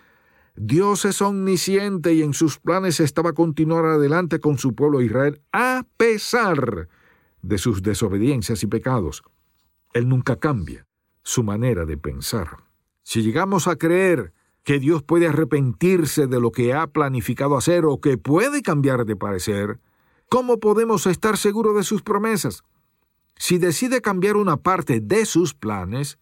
Dios 0.57 1.05
es 1.05 1.23
omnisciente 1.23 2.13
y 2.13 2.23
en 2.23 2.35
sus 2.35 2.59
planes 2.59 3.01
estaba 3.01 3.33
continuar 3.33 3.85
adelante 3.85 4.41
con 4.41 4.59
su 4.59 4.75
pueblo 4.75 5.01
Israel 5.01 5.41
a 5.53 5.85
pesar 5.97 6.89
de 7.43 7.59
sus 7.59 7.83
desobediencias 7.83 8.63
y 8.63 8.67
pecados. 8.67 9.23
Él 9.93 10.09
nunca 10.09 10.37
cambia 10.37 10.87
su 11.23 11.43
manera 11.43 11.85
de 11.85 11.97
pensar. 11.97 12.59
Si 13.03 13.23
llegamos 13.23 13.67
a 13.67 13.77
creer 13.77 14.33
que 14.63 14.79
Dios 14.79 15.03
puede 15.03 15.27
arrepentirse 15.27 16.27
de 16.27 16.41
lo 16.41 16.53
que 16.53 16.75
ha 16.75 16.87
planificado 16.87 17.57
hacer 17.57 17.85
o 17.85 18.01
que 18.01 18.19
puede 18.19 18.63
cambiar 18.63 19.05
de 19.05 19.17
parecer, 19.17 19.81
¿cómo 20.29 20.61
podemos 20.61 21.07
estar 21.07 21.37
seguros 21.37 21.77
de 21.77 21.83
sus 21.83 22.03
promesas? 22.03 22.63
Si 23.37 23.59
decide 23.59 24.03
cambiar 24.03 24.37
una 24.37 24.59
parte 24.59 25.01
de 25.01 25.25
sus 25.25 25.55
planes, 25.55 26.19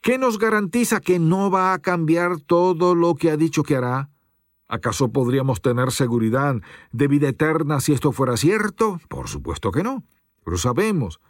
¿qué 0.00 0.16
nos 0.16 0.38
garantiza 0.38 1.00
que 1.00 1.18
no 1.18 1.50
va 1.50 1.74
a 1.74 1.80
cambiar 1.80 2.38
todo 2.40 2.94
lo 2.94 3.14
que 3.14 3.30
ha 3.30 3.36
dicho 3.36 3.62
que 3.62 3.76
hará? 3.76 4.10
¿Acaso 4.68 5.12
podríamos 5.12 5.60
tener 5.60 5.90
seguridad 5.90 6.56
de 6.92 7.08
vida 7.08 7.28
eterna 7.28 7.80
si 7.80 7.92
esto 7.92 8.12
fuera 8.12 8.36
cierto? 8.38 9.00
Por 9.08 9.28
supuesto 9.28 9.70
que 9.70 9.82
no. 9.82 10.02
Pero 10.44 10.56
sabemos 10.56 11.20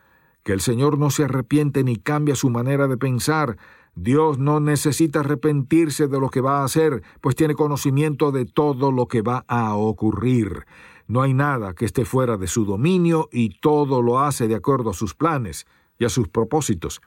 que 0.43 0.53
el 0.53 0.61
Señor 0.61 0.99
no 0.99 1.11
se 1.11 1.25
arrepiente 1.25 1.85
ni 1.85 1.97
cambia 1.97 2.35
su 2.35 2.51
manera 2.51 2.89
de 2.89 2.97
pensar, 2.97 3.57
Dios 3.95 4.39
no 4.39 4.59
necesita 4.59 5.21
arrepentirse 5.21 6.09
de 6.09 6.19
lo 6.19 6.31
que 6.31 6.41
va 6.41 6.61
a 6.61 6.65
hacer, 6.65 7.03
pues 7.21 7.37
tiene 7.37 7.55
conocimiento 7.55 8.33
de 8.33 8.47
todo 8.47 8.91
lo 8.91 9.07
que 9.07 9.23
va 9.23 9.45
a 9.49 9.75
ocurrir. 9.75 10.65
No 11.07 11.23
hay 11.23 11.35
nada 11.35 11.75
que 11.75 11.85
esté 11.85 12.05
fuera 12.05 12.39
de 12.39 12.47
su 12.47 12.65
dominio 12.65 13.29
y 13.31 13.61
todo 13.61 14.01
lo 14.01 14.21
hace 14.21 14.49
de 14.49 14.55
acuerdo 14.55 14.91
a 14.91 14.95
sus 14.95 15.15
planes 15.15 15.67
y 15.99 16.07
a 16.07 16.09
sus 16.09 16.29
propósitos. 16.29 17.03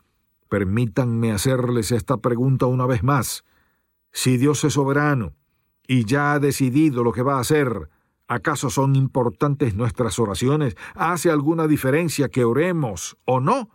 Permítanme 0.48 1.32
hacerles 1.32 1.92
esta 1.92 2.18
pregunta 2.18 2.68
una 2.68 2.86
vez 2.86 3.04
más. 3.04 3.44
Si 4.12 4.38
Dios 4.38 4.64
es 4.64 4.74
soberano 4.74 5.34
y 5.88 6.06
ya 6.06 6.34
ha 6.34 6.40
decidido 6.40 7.04
lo 7.04 7.12
que 7.12 7.24
va 7.24 7.38
a 7.38 7.42
hacer, 7.42 7.90
¿acaso 8.28 8.70
son 8.70 8.96
importantes 8.96 9.76
nuestras 9.76 10.20
oraciones? 10.20 10.76
¿Hace 10.96 11.30
alguna 11.30 11.68
diferencia 11.68 12.30
que 12.30 12.44
oremos 12.44 13.18
o 13.26 13.40
no? 13.40 13.70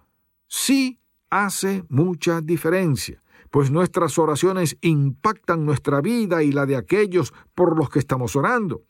Sí 0.48 1.00
hace 1.30 1.84
mucha 1.88 2.40
diferencia, 2.40 3.22
pues 3.50 3.70
nuestras 3.70 4.18
oraciones 4.18 4.76
impactan 4.80 5.64
nuestra 5.64 6.00
vida 6.00 6.42
y 6.42 6.52
la 6.52 6.66
de 6.66 6.76
aquellos 6.76 7.32
por 7.54 7.78
los 7.78 7.88
que 7.88 8.00
estamos 8.00 8.36
orando. 8.36 8.82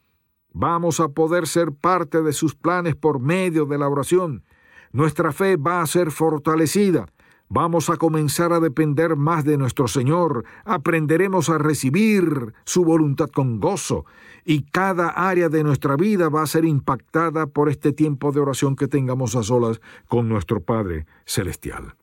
Vamos 0.52 0.98
a 1.00 1.10
poder 1.10 1.46
ser 1.46 1.72
parte 1.72 2.22
de 2.22 2.32
sus 2.32 2.54
planes 2.54 2.96
por 2.96 3.20
medio 3.20 3.66
de 3.66 3.78
la 3.78 3.88
oración. 3.88 4.44
Nuestra 4.92 5.32
fe 5.32 5.56
va 5.56 5.82
a 5.82 5.86
ser 5.86 6.10
fortalecida. 6.10 7.06
Vamos 7.52 7.90
a 7.90 7.96
comenzar 7.96 8.52
a 8.52 8.60
depender 8.60 9.16
más 9.16 9.42
de 9.44 9.58
nuestro 9.58 9.88
Señor, 9.88 10.44
aprenderemos 10.64 11.50
a 11.50 11.58
recibir 11.58 12.54
su 12.64 12.84
voluntad 12.84 13.28
con 13.28 13.58
gozo, 13.58 14.06
y 14.44 14.62
cada 14.62 15.08
área 15.08 15.48
de 15.48 15.64
nuestra 15.64 15.96
vida 15.96 16.28
va 16.28 16.42
a 16.42 16.46
ser 16.46 16.64
impactada 16.64 17.48
por 17.48 17.68
este 17.68 17.92
tiempo 17.92 18.30
de 18.30 18.38
oración 18.38 18.76
que 18.76 18.86
tengamos 18.86 19.34
a 19.34 19.42
solas 19.42 19.80
con 20.06 20.28
nuestro 20.28 20.60
Padre 20.60 21.06
Celestial. 21.26 21.96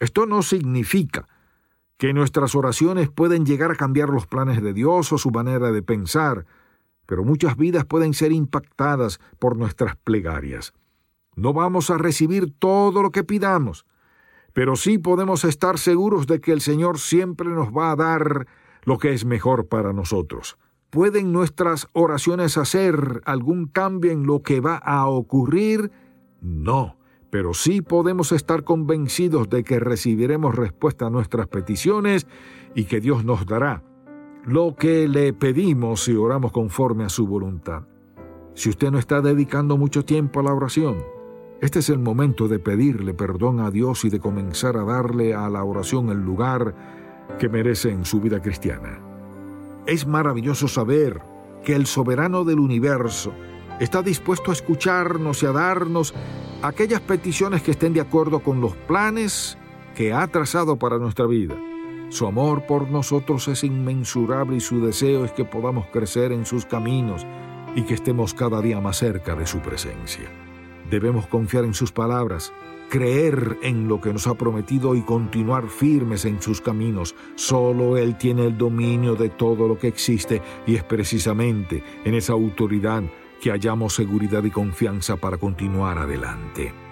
Esto 0.00 0.26
no 0.26 0.42
significa 0.42 1.28
que 1.96 2.12
nuestras 2.12 2.56
oraciones 2.56 3.08
pueden 3.08 3.46
llegar 3.46 3.70
a 3.70 3.76
cambiar 3.76 4.08
los 4.08 4.26
planes 4.26 4.60
de 4.60 4.72
Dios 4.72 5.12
o 5.12 5.18
su 5.18 5.30
manera 5.30 5.70
de 5.70 5.82
pensar, 5.82 6.44
pero 7.06 7.22
muchas 7.22 7.56
vidas 7.56 7.84
pueden 7.84 8.14
ser 8.14 8.32
impactadas 8.32 9.20
por 9.38 9.56
nuestras 9.56 9.94
plegarias. 9.94 10.72
No 11.36 11.52
vamos 11.52 11.88
a 11.90 11.98
recibir 11.98 12.52
todo 12.58 13.00
lo 13.00 13.12
que 13.12 13.22
pidamos, 13.22 13.86
pero 14.58 14.74
sí 14.74 14.98
podemos 14.98 15.44
estar 15.44 15.78
seguros 15.78 16.26
de 16.26 16.40
que 16.40 16.50
el 16.50 16.60
Señor 16.60 16.98
siempre 16.98 17.48
nos 17.48 17.68
va 17.68 17.92
a 17.92 17.94
dar 17.94 18.48
lo 18.82 18.98
que 18.98 19.12
es 19.12 19.24
mejor 19.24 19.68
para 19.68 19.92
nosotros. 19.92 20.58
¿Pueden 20.90 21.30
nuestras 21.30 21.86
oraciones 21.92 22.58
hacer 22.58 23.22
algún 23.24 23.68
cambio 23.68 24.10
en 24.10 24.26
lo 24.26 24.42
que 24.42 24.58
va 24.58 24.74
a 24.74 25.06
ocurrir? 25.06 25.92
No, 26.40 26.96
pero 27.30 27.54
sí 27.54 27.82
podemos 27.82 28.32
estar 28.32 28.64
convencidos 28.64 29.48
de 29.48 29.62
que 29.62 29.78
recibiremos 29.78 30.56
respuesta 30.56 31.06
a 31.06 31.10
nuestras 31.10 31.46
peticiones 31.46 32.26
y 32.74 32.86
que 32.86 32.98
Dios 32.98 33.24
nos 33.24 33.46
dará 33.46 33.84
lo 34.44 34.74
que 34.74 35.06
le 35.06 35.32
pedimos 35.34 36.02
si 36.02 36.16
oramos 36.16 36.50
conforme 36.50 37.04
a 37.04 37.10
su 37.10 37.28
voluntad. 37.28 37.84
Si 38.54 38.70
usted 38.70 38.90
no 38.90 38.98
está 38.98 39.20
dedicando 39.20 39.76
mucho 39.76 40.04
tiempo 40.04 40.40
a 40.40 40.42
la 40.42 40.52
oración, 40.52 40.96
este 41.60 41.80
es 41.80 41.88
el 41.88 41.98
momento 41.98 42.46
de 42.46 42.60
pedirle 42.60 43.14
perdón 43.14 43.58
a 43.58 43.70
Dios 43.72 44.04
y 44.04 44.10
de 44.10 44.20
comenzar 44.20 44.76
a 44.76 44.84
darle 44.84 45.34
a 45.34 45.48
la 45.48 45.64
oración 45.64 46.08
el 46.10 46.18
lugar 46.18 46.74
que 47.40 47.48
merece 47.48 47.90
en 47.90 48.04
su 48.04 48.20
vida 48.20 48.40
cristiana. 48.40 49.00
Es 49.84 50.06
maravilloso 50.06 50.68
saber 50.68 51.20
que 51.64 51.74
el 51.74 51.86
soberano 51.86 52.44
del 52.44 52.60
universo 52.60 53.32
está 53.80 54.02
dispuesto 54.02 54.52
a 54.52 54.54
escucharnos 54.54 55.42
y 55.42 55.46
a 55.46 55.52
darnos 55.52 56.14
aquellas 56.62 57.00
peticiones 57.00 57.62
que 57.62 57.72
estén 57.72 57.92
de 57.92 58.02
acuerdo 58.02 58.38
con 58.38 58.60
los 58.60 58.76
planes 58.76 59.58
que 59.96 60.12
ha 60.12 60.28
trazado 60.28 60.78
para 60.78 60.98
nuestra 60.98 61.26
vida. 61.26 61.56
Su 62.08 62.26
amor 62.28 62.66
por 62.66 62.88
nosotros 62.88 63.48
es 63.48 63.64
inmensurable 63.64 64.56
y 64.56 64.60
su 64.60 64.80
deseo 64.80 65.24
es 65.24 65.32
que 65.32 65.44
podamos 65.44 65.86
crecer 65.88 66.30
en 66.30 66.46
sus 66.46 66.64
caminos 66.64 67.26
y 67.74 67.82
que 67.82 67.94
estemos 67.94 68.32
cada 68.32 68.62
día 68.62 68.80
más 68.80 68.98
cerca 68.98 69.34
de 69.34 69.46
su 69.46 69.58
presencia. 69.58 70.47
Debemos 70.90 71.26
confiar 71.26 71.64
en 71.64 71.74
sus 71.74 71.92
palabras, 71.92 72.52
creer 72.88 73.58
en 73.62 73.88
lo 73.88 74.00
que 74.00 74.12
nos 74.12 74.26
ha 74.26 74.34
prometido 74.34 74.94
y 74.94 75.02
continuar 75.02 75.68
firmes 75.68 76.24
en 76.24 76.40
sus 76.40 76.60
caminos. 76.60 77.14
Solo 77.34 77.96
Él 77.96 78.16
tiene 78.16 78.46
el 78.46 78.56
dominio 78.56 79.14
de 79.14 79.28
todo 79.28 79.68
lo 79.68 79.78
que 79.78 79.88
existe 79.88 80.40
y 80.66 80.76
es 80.76 80.84
precisamente 80.84 81.82
en 82.04 82.14
esa 82.14 82.32
autoridad 82.32 83.02
que 83.40 83.50
hallamos 83.50 83.94
seguridad 83.94 84.42
y 84.44 84.50
confianza 84.50 85.16
para 85.16 85.36
continuar 85.36 85.98
adelante. 85.98 86.87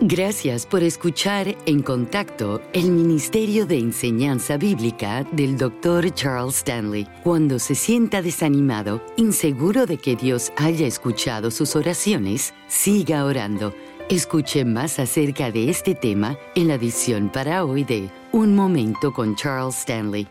Gracias 0.00 0.66
por 0.66 0.82
escuchar 0.82 1.56
En 1.64 1.82
Contacto, 1.82 2.60
el 2.72 2.90
Ministerio 2.90 3.66
de 3.66 3.78
Enseñanza 3.78 4.56
Bíblica 4.56 5.24
del 5.30 5.56
Dr. 5.56 6.12
Charles 6.12 6.56
Stanley. 6.56 7.06
Cuando 7.22 7.58
se 7.58 7.74
sienta 7.74 8.20
desanimado, 8.20 9.00
inseguro 9.16 9.86
de 9.86 9.98
que 9.98 10.16
Dios 10.16 10.52
haya 10.56 10.86
escuchado 10.86 11.50
sus 11.50 11.76
oraciones, 11.76 12.52
siga 12.66 13.24
orando. 13.24 13.72
Escuche 14.08 14.64
más 14.64 14.98
acerca 14.98 15.52
de 15.52 15.70
este 15.70 15.94
tema 15.94 16.36
en 16.56 16.68
la 16.68 16.74
edición 16.74 17.30
para 17.30 17.64
hoy 17.64 17.84
de 17.84 18.10
Un 18.32 18.56
Momento 18.56 19.12
con 19.12 19.36
Charles 19.36 19.78
Stanley. 19.78 20.26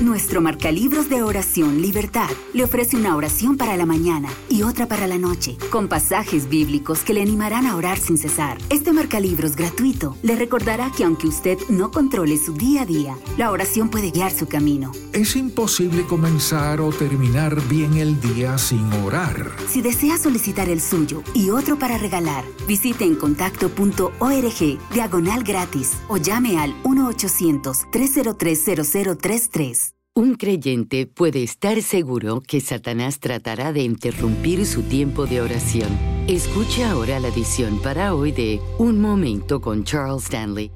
Nuestro 0.00 0.40
marcalibros 0.40 1.10
de 1.10 1.22
oración 1.22 1.82
Libertad 1.82 2.30
le 2.54 2.64
ofrece 2.64 2.96
una 2.96 3.14
oración 3.14 3.58
para 3.58 3.76
la 3.76 3.84
mañana 3.84 4.30
y 4.48 4.62
otra 4.62 4.88
para 4.88 5.06
la 5.06 5.18
noche, 5.18 5.58
con 5.70 5.86
pasajes 5.86 6.48
bíblicos 6.48 7.00
que 7.00 7.12
le 7.12 7.20
animarán 7.20 7.66
a 7.66 7.76
orar 7.76 7.98
sin 7.98 8.16
cesar. 8.16 8.56
Este 8.70 8.90
marcalibros 8.92 9.54
gratuito 9.54 10.16
le 10.22 10.34
recordará 10.34 10.90
que 10.96 11.04
aunque 11.04 11.26
usted 11.26 11.58
no 11.68 11.90
controle 11.90 12.38
su 12.38 12.54
día 12.54 12.80
a 12.82 12.86
día, 12.86 13.18
la 13.36 13.50
oración 13.50 13.90
puede 13.90 14.10
guiar 14.10 14.32
su 14.32 14.46
camino. 14.48 14.92
Es 15.12 15.36
imposible 15.36 16.06
comenzar 16.06 16.80
o 16.80 16.90
terminar 16.90 17.60
bien 17.68 17.92
el 17.94 18.20
día 18.20 18.58
sin 18.58 18.92
orar. 19.04 19.52
Si 19.68 19.82
desea 19.82 20.16
solicitar 20.16 20.70
el 20.70 20.80
suyo 20.80 21.22
y 21.34 21.50
otro 21.50 21.78
para 21.78 21.98
regalar, 21.98 22.44
visite 22.66 23.04
en 23.04 23.14
contacto.org 23.14 24.78
diagonal 24.92 25.44
gratis 25.44 25.92
o 26.08 26.16
llame 26.16 26.58
al 26.58 26.74
1-800-303-0033. 26.82 29.81
Un 30.14 30.34
creyente 30.34 31.06
puede 31.06 31.42
estar 31.42 31.80
seguro 31.80 32.42
que 32.42 32.60
Satanás 32.60 33.18
tratará 33.18 33.72
de 33.72 33.82
interrumpir 33.82 34.66
su 34.66 34.82
tiempo 34.82 35.24
de 35.24 35.40
oración. 35.40 35.88
Escuche 36.28 36.84
ahora 36.84 37.18
la 37.18 37.28
edición 37.28 37.80
para 37.80 38.14
hoy 38.14 38.30
de 38.30 38.60
Un 38.76 39.00
Momento 39.00 39.62
con 39.62 39.84
Charles 39.84 40.24
Stanley. 40.24 40.70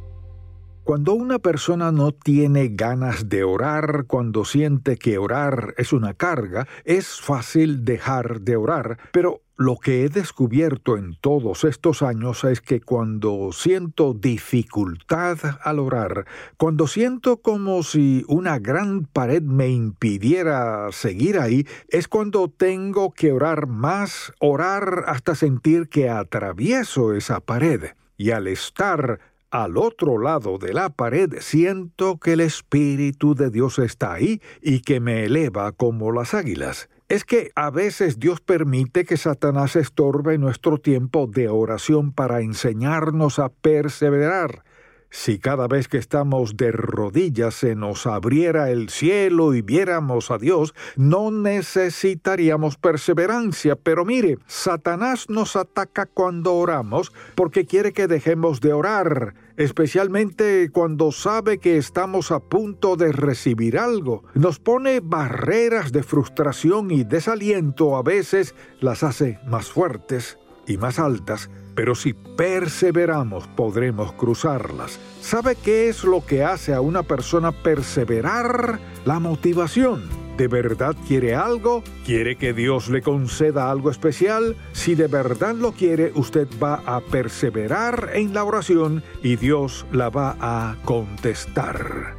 Cuando 0.87 1.15
una 1.15 1.41
persona 1.41 1.91
no 1.91 2.13
tiene 2.13 2.69
ganas 2.69 3.29
de 3.29 3.43
orar, 3.43 4.05
cuando 4.07 4.45
siente 4.45 4.97
que 4.97 5.19
orar 5.19 5.75
es 5.79 5.93
una 5.93 6.15
carga, 6.15 6.69
es 6.85 7.21
fácil 7.21 7.85
dejar 7.85 8.43
de 8.43 8.55
orar, 8.55 8.97
pero 9.11 9.43
lo 9.57 9.79
que 9.79 10.05
he 10.05 10.09
descubierto 10.09 10.97
en 10.97 11.17
todos 11.21 11.65
estos 11.65 12.03
años 12.03 12.45
es 12.45 12.61
que 12.61 12.81
cuando 12.81 13.51
siento 13.53 14.15
dificultad 14.15 15.39
al 15.65 15.81
orar, 15.81 16.25
cuando 16.57 16.87
siento 16.87 17.39
como 17.39 17.83
si 17.83 18.25
una 18.29 18.61
gran 18.61 19.07
pared 19.07 19.43
me 19.43 19.69
impidiera 19.71 20.93
seguir 20.93 21.41
ahí, 21.41 21.67
es 21.89 22.07
cuando 22.07 22.49
tengo 22.49 23.13
que 23.13 23.33
orar 23.33 23.67
más, 23.67 24.33
orar 24.39 25.07
hasta 25.09 25.35
sentir 25.35 25.89
que 25.89 26.09
atravieso 26.11 27.13
esa 27.13 27.41
pared. 27.41 27.87
Y 28.19 28.31
al 28.31 28.47
estar 28.47 29.19
al 29.51 29.77
otro 29.77 30.19
lado 30.19 30.59
de 30.59 30.73
la 30.73 30.91
pared 30.91 31.35
siento 31.41 32.19
que 32.19 32.35
el 32.35 32.41
Espíritu 32.41 33.35
de 33.35 33.51
Dios 33.51 33.79
está 33.79 34.13
ahí 34.13 34.41
y 34.61 34.81
que 34.81 35.01
me 35.01 35.25
eleva 35.25 35.73
como 35.73 36.13
las 36.13 36.35
águilas. 36.35 36.89
Es 37.09 37.25
que 37.25 37.53
a 37.55 37.71
veces 37.71 38.19
Dios 38.19 38.41
permite 38.41 39.05
que 39.05 39.17
Satanás 39.17 39.77
estorbe 39.77 40.39
nuestro 40.39 40.79
tiempo 40.79 41.29
de 41.29 41.49
oración 41.49 42.13
para 42.13 42.41
enseñarnos 42.41 43.39
a 43.39 43.49
perseverar. 43.49 44.65
Si 45.11 45.39
cada 45.39 45.69
vez 45.69 45.89
que 45.89 45.99
estamos 45.99 46.57
de 46.57 46.73
rodillas 46.73 47.55
se 47.55 47.75
nos 47.75 48.07
abriera 48.07 48.71
el 48.71 48.89
cielo 48.89 49.55
y 49.55 49.63
viéramos 49.63 50.31
a 50.31 50.39
Dios, 50.39 50.75
no 50.97 51.31
necesitaríamos 51.31 52.77
perseverancia. 52.77 53.77
Pero 53.77 54.05
mire, 54.05 54.39
Satanás 54.47 55.29
nos 55.29 55.57
ataca 55.57 56.07
cuando 56.07 56.55
oramos 56.55 57.13
porque 57.35 57.67
quiere 57.67 57.93
que 57.93 58.09
dejemos 58.09 58.61
de 58.61 58.73
orar, 58.73 59.35
especialmente 59.57 60.71
cuando 60.73 61.13
sabe 61.13 61.59
que 61.59 61.77
estamos 61.77 62.31
a 62.31 62.41
punto 62.41 62.97
de 62.97 63.13
recibir 63.13 63.79
algo. 63.79 64.25
Nos 64.35 64.59
pone 64.59 65.01
barreras 65.01 65.93
de 65.93 66.03
frustración 66.03 66.91
y 66.91 67.05
desaliento, 67.05 67.97
a 67.97 68.03
veces 68.03 68.55
las 68.81 69.03
hace 69.03 69.39
más 69.47 69.71
fuertes 69.71 70.39
y 70.67 70.77
más 70.77 70.99
altas 70.99 71.49
pero 71.77 71.95
si 71.95 72.15
perseveramos 72.15 73.47
podremos 73.49 74.13
cruzarlas. 74.15 74.99
¿Sabe 75.21 75.55
qué 75.55 75.89
es 75.89 76.03
lo 76.03 76.25
que 76.25 76.43
hace 76.43 76.75
a 76.75 76.81
una 76.81 77.05
persona 77.05 77.53
perseverar? 77.53 78.81
La 79.05 79.21
motivación. 79.21 80.09
¿De 80.37 80.49
verdad 80.49 80.97
quiere 81.07 81.35
algo? 81.35 81.85
¿Quiere 82.05 82.37
que 82.37 82.53
Dios 82.53 82.89
le 82.89 83.03
conceda 83.03 83.71
algo 83.71 83.91
especial? 83.91 84.57
Si 84.73 84.95
de 84.95 85.07
verdad 85.07 85.55
lo 85.55 85.73
quiere, 85.73 86.13
usted 86.15 86.49
va 86.63 86.83
a 86.87 87.01
perseverar 87.01 88.11
en 88.15 88.35
la 88.35 88.45
oración 88.45 89.03
y 89.23 89.37
Dios 89.37 89.87
la 89.93 90.09
va 90.09 90.37
a 90.41 90.77
contestar. 90.85 92.16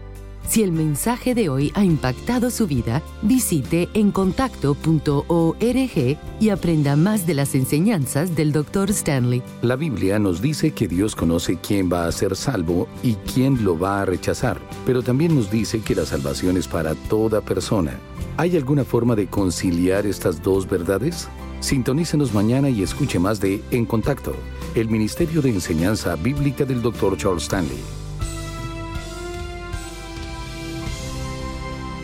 Si 0.47 0.63
el 0.63 0.71
mensaje 0.71 1.36
de 1.36 1.49
hoy 1.49 1.73
ha 1.75 1.83
impactado 1.83 2.49
su 2.51 2.67
vida, 2.67 3.03
visite 3.21 3.89
encontacto.org 3.93 6.17
y 6.39 6.49
aprenda 6.49 6.95
más 6.95 7.27
de 7.27 7.33
las 7.33 7.53
enseñanzas 7.53 8.33
del 8.33 8.53
Dr. 8.53 8.89
Stanley. 8.89 9.43
La 9.62 9.75
Biblia 9.75 10.19
nos 10.19 10.41
dice 10.41 10.71
que 10.71 10.88
Dios 10.88 11.17
conoce 11.17 11.57
quién 11.57 11.91
va 11.91 12.07
a 12.07 12.12
ser 12.13 12.38
salvo 12.38 12.88
y 13.03 13.15
quién 13.33 13.65
lo 13.65 13.77
va 13.77 14.01
a 14.01 14.05
rechazar, 14.05 14.57
pero 14.86 15.03
también 15.03 15.36
nos 15.36 15.51
dice 15.51 15.81
que 15.81 15.95
la 15.95 16.05
salvación 16.05 16.55
es 16.55 16.67
para 16.67 16.95
toda 16.95 17.41
persona. 17.41 17.99
¿Hay 18.38 18.55
alguna 18.55 18.86
forma 18.86 19.15
de 19.15 19.27
conciliar 19.27 20.05
estas 20.05 20.41
dos 20.41 20.69
verdades? 20.69 21.27
Sintonícenos 21.60 22.33
mañana 22.33 22.69
y 22.69 22.83
escuche 22.83 23.19
más 23.19 23.41
de 23.41 23.62
En 23.71 23.86
Contacto, 23.86 24.33
el 24.75 24.88
Ministerio 24.88 25.41
de 25.41 25.49
Enseñanza 25.49 26.15
Bíblica 26.15 26.63
del 26.63 26.81
Dr. 26.81 27.17
Charles 27.17 27.43
Stanley. 27.43 27.96